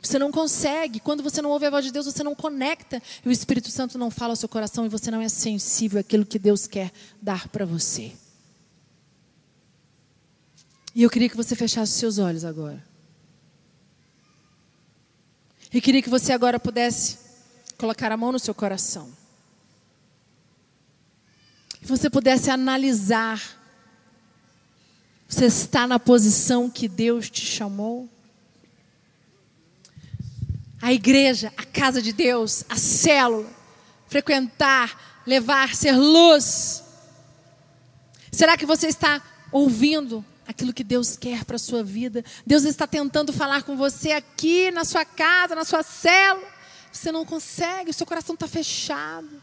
Você 0.05 0.19
não 0.19 0.31
consegue. 0.31 1.01
Quando 1.01 1.23
você 1.23 1.41
não 1.41 1.51
ouve 1.51 1.65
a 1.65 1.71
voz 1.71 1.85
de 1.85 1.91
Deus, 1.91 2.05
você 2.05 2.23
não 2.23 2.35
conecta. 2.35 3.03
E 3.25 3.29
o 3.29 3.33
Espírito 3.33 3.71
Santo 3.71 3.97
não 3.97 4.11
fala 4.11 4.33
ao 4.33 4.37
seu 4.37 4.49
coração 4.49 4.85
e 4.85 4.89
você 4.89 5.11
não 5.11 5.21
é 5.21 5.29
sensível 5.29 5.99
àquilo 5.99 6.27
que 6.27 6.39
Deus 6.39 6.67
quer 6.67 6.93
dar 7.23 7.49
para 7.49 7.65
você. 7.65 8.13
E 10.95 11.03
eu 11.03 11.11
queria 11.11 11.29
que 11.29 11.37
você 11.37 11.57
fechasse 11.57 11.93
os 11.93 11.99
seus 11.99 12.19
olhos 12.19 12.45
agora. 12.45 12.85
E 15.73 15.81
queria 15.81 16.03
que 16.03 16.11
você 16.11 16.33
agora 16.33 16.61
pudesse 16.61 17.19
colocar 17.79 18.13
a 18.13 18.17
mão 18.17 18.31
no 18.31 18.39
seu 18.39 18.55
coração. 18.55 19.11
E 21.81 21.87
você 21.87 22.11
pudesse 22.11 22.51
analisar. 22.51 23.43
Você 25.27 25.47
está 25.47 25.87
na 25.87 25.99
posição 25.99 26.69
que 26.69 26.87
Deus 26.87 27.31
te 27.31 27.45
chamou? 27.45 28.09
A 30.85 30.93
igreja, 30.93 31.51
a 31.57 31.65
casa 31.65 32.03
de 32.03 32.13
Deus, 32.13 32.63
a 32.69 32.77
célula, 32.77 33.49
frequentar, 34.07 35.23
levar, 35.27 35.75
ser 35.75 35.97
luz. 35.97 36.85
Será 38.31 38.55
que 38.55 38.67
você 38.67 38.89
está 38.89 39.23
ouvindo 39.51 40.23
aquilo 40.47 40.75
que 40.75 40.85
Deus 40.85 41.17
quer 41.17 41.43
para 41.47 41.57
a 41.57 41.59
sua 41.59 41.83
vida? 41.83 42.23
Deus 42.47 42.65
está 42.65 42.87
tentando 42.87 43.33
falar 43.33 43.63
com 43.63 43.79
você 43.79 44.13
aqui 44.13 44.71
na 44.73 44.85
sua 44.85 45.07
casa, 45.07 45.55
na 45.55 45.65
sua 45.65 45.83
célula. 45.83 46.47
Você 46.93 47.11
não 47.11 47.25
consegue, 47.25 47.89
o 47.89 47.95
seu 47.95 48.07
coração 48.07 48.35
está 48.35 48.47
fechado. 48.47 49.43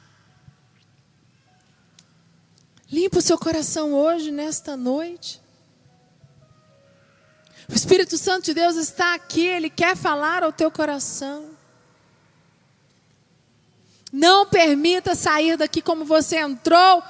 Limpa 2.91 3.17
o 3.17 3.21
seu 3.21 3.39
coração 3.39 3.95
hoje, 3.95 4.29
nesta 4.29 4.77
noite. 4.77 5.40
O 7.71 7.73
Espírito 7.73 8.17
Santo 8.17 8.45
de 8.45 8.53
Deus 8.53 8.75
está 8.75 9.15
aqui, 9.15 9.45
ele 9.45 9.69
quer 9.69 9.95
falar 9.95 10.43
ao 10.43 10.51
teu 10.51 10.69
coração. 10.69 11.51
Não 14.11 14.45
permita 14.45 15.15
sair 15.15 15.55
daqui 15.55 15.81
como 15.81 16.03
você 16.03 16.37
entrou. 16.37 17.01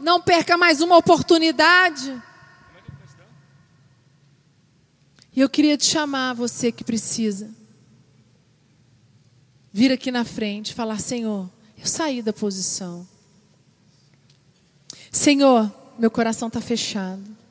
Não 0.00 0.20
perca 0.20 0.58
mais 0.58 0.80
uma 0.80 0.96
oportunidade. 0.96 2.20
E 5.34 5.40
eu 5.40 5.48
queria 5.48 5.78
te 5.78 5.86
chamar, 5.86 6.34
você 6.34 6.72
que 6.72 6.82
precisa, 6.82 7.48
vir 9.72 9.92
aqui 9.92 10.10
na 10.10 10.24
frente, 10.24 10.74
falar: 10.74 10.98
Senhor, 10.98 11.48
eu 11.78 11.86
saí 11.86 12.20
da 12.20 12.32
posição. 12.32 13.06
Senhor, 15.12 15.72
meu 15.96 16.10
coração 16.10 16.48
está 16.48 16.60
fechado. 16.60 17.41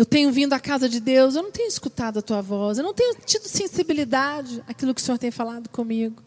Eu 0.00 0.06
tenho 0.06 0.32
vindo 0.32 0.54
à 0.54 0.58
casa 0.58 0.88
de 0.88 0.98
Deus, 0.98 1.34
eu 1.34 1.42
não 1.42 1.50
tenho 1.50 1.68
escutado 1.68 2.20
a 2.20 2.22
tua 2.22 2.40
voz, 2.40 2.78
eu 2.78 2.84
não 2.84 2.94
tenho 2.94 3.14
tido 3.16 3.46
sensibilidade 3.46 4.64
àquilo 4.66 4.94
que 4.94 5.00
o 5.02 5.04
Senhor 5.04 5.18
tem 5.18 5.30
falado 5.30 5.68
comigo. 5.68 6.22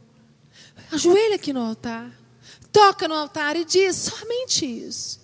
Ajoelha 0.92 1.38
aqui 1.38 1.52
no 1.52 1.62
altar, 1.62 2.12
toca 2.72 3.08
no 3.08 3.16
altar 3.16 3.56
e 3.56 3.66
diz 3.66 3.96
somente 3.96 4.64
isso. 4.64 5.20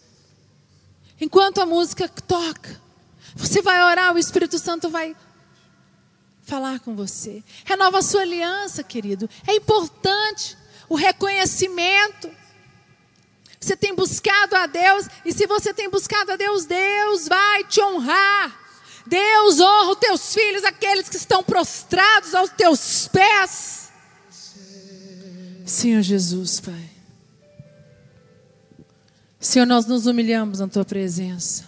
Enquanto 1.21 1.61
a 1.61 1.65
música 1.67 2.09
toca, 2.09 2.81
você 3.35 3.61
vai 3.61 3.83
orar, 3.83 4.15
o 4.15 4.17
Espírito 4.17 4.57
Santo 4.57 4.89
vai 4.89 5.15
falar 6.41 6.79
com 6.79 6.95
você. 6.95 7.43
Renova 7.63 7.99
a 7.99 8.01
sua 8.01 8.21
aliança, 8.21 8.81
querido. 8.81 9.29
É 9.45 9.53
importante 9.53 10.57
o 10.89 10.95
reconhecimento 10.95 12.27
você 13.59 13.75
tem 13.75 13.93
buscado 13.93 14.55
a 14.55 14.67
Deus, 14.67 15.07
e 15.25 15.33
se 15.33 15.45
você 15.45 15.73
tem 15.73 15.89
buscado 15.89 16.31
a 16.31 16.35
Deus, 16.37 16.65
Deus 16.65 17.27
vai 17.27 17.63
te 17.65 17.81
honrar. 17.81 18.57
Deus 19.05 19.59
honra 19.59 19.91
os 19.91 19.97
teus 19.97 20.33
filhos, 20.33 20.63
aqueles 20.63 21.09
que 21.09 21.17
estão 21.17 21.43
prostrados 21.43 22.33
aos 22.33 22.51
teus 22.51 23.07
pés. 23.07 23.89
Senhor 25.65 26.01
Jesus, 26.01 26.59
Pai. 26.59 26.89
Senhor, 29.39 29.65
nós 29.65 29.85
nos 29.85 30.05
humilhamos 30.05 30.59
na 30.59 30.67
tua 30.67 30.85
presença. 30.85 31.65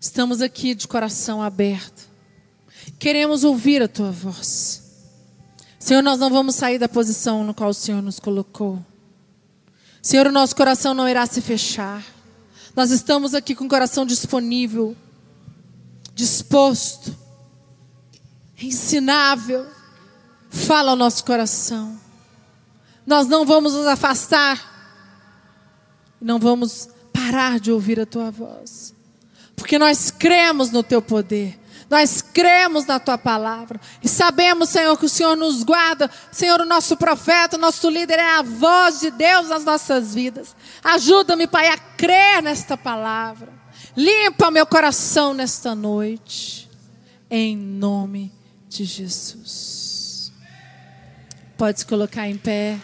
Estamos 0.00 0.40
aqui 0.40 0.74
de 0.74 0.88
coração 0.88 1.42
aberto. 1.42 2.08
Queremos 2.98 3.44
ouvir 3.44 3.82
a 3.82 3.88
tua 3.88 4.10
voz. 4.10 4.82
Senhor, 5.78 6.02
nós 6.02 6.18
não 6.18 6.30
vamos 6.30 6.54
sair 6.54 6.78
da 6.78 6.88
posição 6.88 7.44
no 7.44 7.54
qual 7.54 7.70
o 7.70 7.74
Senhor 7.74 8.02
nos 8.02 8.18
colocou. 8.18 8.84
Senhor, 10.02 10.26
o 10.26 10.32
nosso 10.32 10.56
coração 10.56 10.94
não 10.94 11.08
irá 11.08 11.26
se 11.26 11.40
fechar. 11.40 12.02
Nós 12.74 12.90
estamos 12.90 13.34
aqui 13.34 13.54
com 13.54 13.64
o 13.64 13.68
coração 13.68 14.06
disponível, 14.06 14.96
disposto, 16.14 17.14
ensinável. 18.60 19.66
Fala 20.48 20.92
ao 20.92 20.96
nosso 20.96 21.24
coração. 21.24 22.00
Nós 23.06 23.26
não 23.26 23.44
vamos 23.44 23.74
nos 23.74 23.86
afastar, 23.86 25.04
não 26.20 26.38
vamos 26.38 26.88
parar 27.12 27.60
de 27.60 27.70
ouvir 27.70 28.00
a 28.00 28.06
tua 28.06 28.30
voz. 28.30 28.94
porque 29.56 29.78
nós 29.78 30.10
cremos 30.10 30.70
no 30.70 30.82
teu 30.82 31.02
poder. 31.02 31.59
Nós 31.90 32.22
cremos 32.22 32.86
na 32.86 33.00
tua 33.00 33.18
palavra 33.18 33.80
e 34.00 34.08
sabemos, 34.08 34.68
Senhor, 34.68 34.96
que 34.96 35.06
o 35.06 35.08
Senhor 35.08 35.36
nos 35.36 35.64
guarda. 35.64 36.08
Senhor, 36.30 36.60
o 36.60 36.64
nosso 36.64 36.96
profeta, 36.96 37.56
o 37.56 37.60
nosso 37.60 37.90
líder 37.90 38.20
é 38.20 38.36
a 38.36 38.42
voz 38.42 39.00
de 39.00 39.10
Deus 39.10 39.48
nas 39.48 39.64
nossas 39.64 40.14
vidas. 40.14 40.54
Ajuda-me, 40.84 41.48
Pai, 41.48 41.66
a 41.66 41.76
crer 41.76 42.40
nesta 42.44 42.76
palavra. 42.76 43.52
Limpa 43.96 44.52
meu 44.52 44.64
coração 44.64 45.34
nesta 45.34 45.74
noite. 45.74 46.70
Em 47.28 47.56
nome 47.56 48.32
de 48.68 48.84
Jesus. 48.84 50.32
Pode 51.58 51.80
se 51.80 51.86
colocar 51.86 52.28
em 52.28 52.36
pé. 52.36 52.78